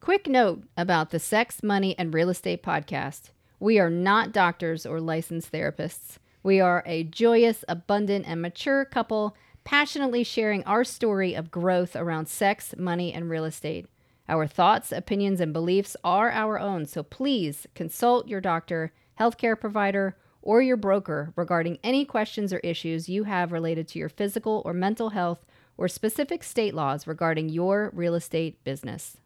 Quick 0.00 0.28
note 0.28 0.62
about 0.76 1.10
the 1.10 1.18
Sex, 1.18 1.62
Money, 1.62 1.96
and 1.98 2.14
Real 2.14 2.30
Estate 2.30 2.62
podcast. 2.62 3.30
We 3.58 3.78
are 3.78 3.90
not 3.90 4.32
doctors 4.32 4.86
or 4.86 5.00
licensed 5.00 5.50
therapists. 5.52 6.16
We 6.42 6.60
are 6.60 6.82
a 6.86 7.04
joyous, 7.04 7.64
abundant, 7.68 8.26
and 8.28 8.40
mature 8.42 8.84
couple 8.84 9.36
passionately 9.64 10.22
sharing 10.22 10.62
our 10.64 10.84
story 10.84 11.34
of 11.34 11.50
growth 11.50 11.96
around 11.96 12.28
sex, 12.28 12.74
money, 12.78 13.12
and 13.12 13.28
real 13.28 13.44
estate. 13.44 13.86
Our 14.28 14.46
thoughts, 14.46 14.90
opinions, 14.90 15.40
and 15.40 15.52
beliefs 15.52 15.96
are 16.02 16.30
our 16.30 16.58
own, 16.58 16.86
so 16.86 17.02
please 17.02 17.66
consult 17.74 18.28
your 18.28 18.40
doctor, 18.40 18.92
healthcare 19.20 19.58
provider, 19.58 20.16
or 20.42 20.62
your 20.62 20.76
broker 20.76 21.32
regarding 21.36 21.78
any 21.82 22.04
questions 22.04 22.52
or 22.52 22.58
issues 22.58 23.08
you 23.08 23.24
have 23.24 23.52
related 23.52 23.88
to 23.88 23.98
your 23.98 24.08
physical 24.08 24.62
or 24.64 24.72
mental 24.72 25.10
health 25.10 25.44
or 25.76 25.88
specific 25.88 26.42
state 26.42 26.74
laws 26.74 27.06
regarding 27.06 27.48
your 27.48 27.90
real 27.94 28.14
estate 28.14 28.62
business. 28.64 29.16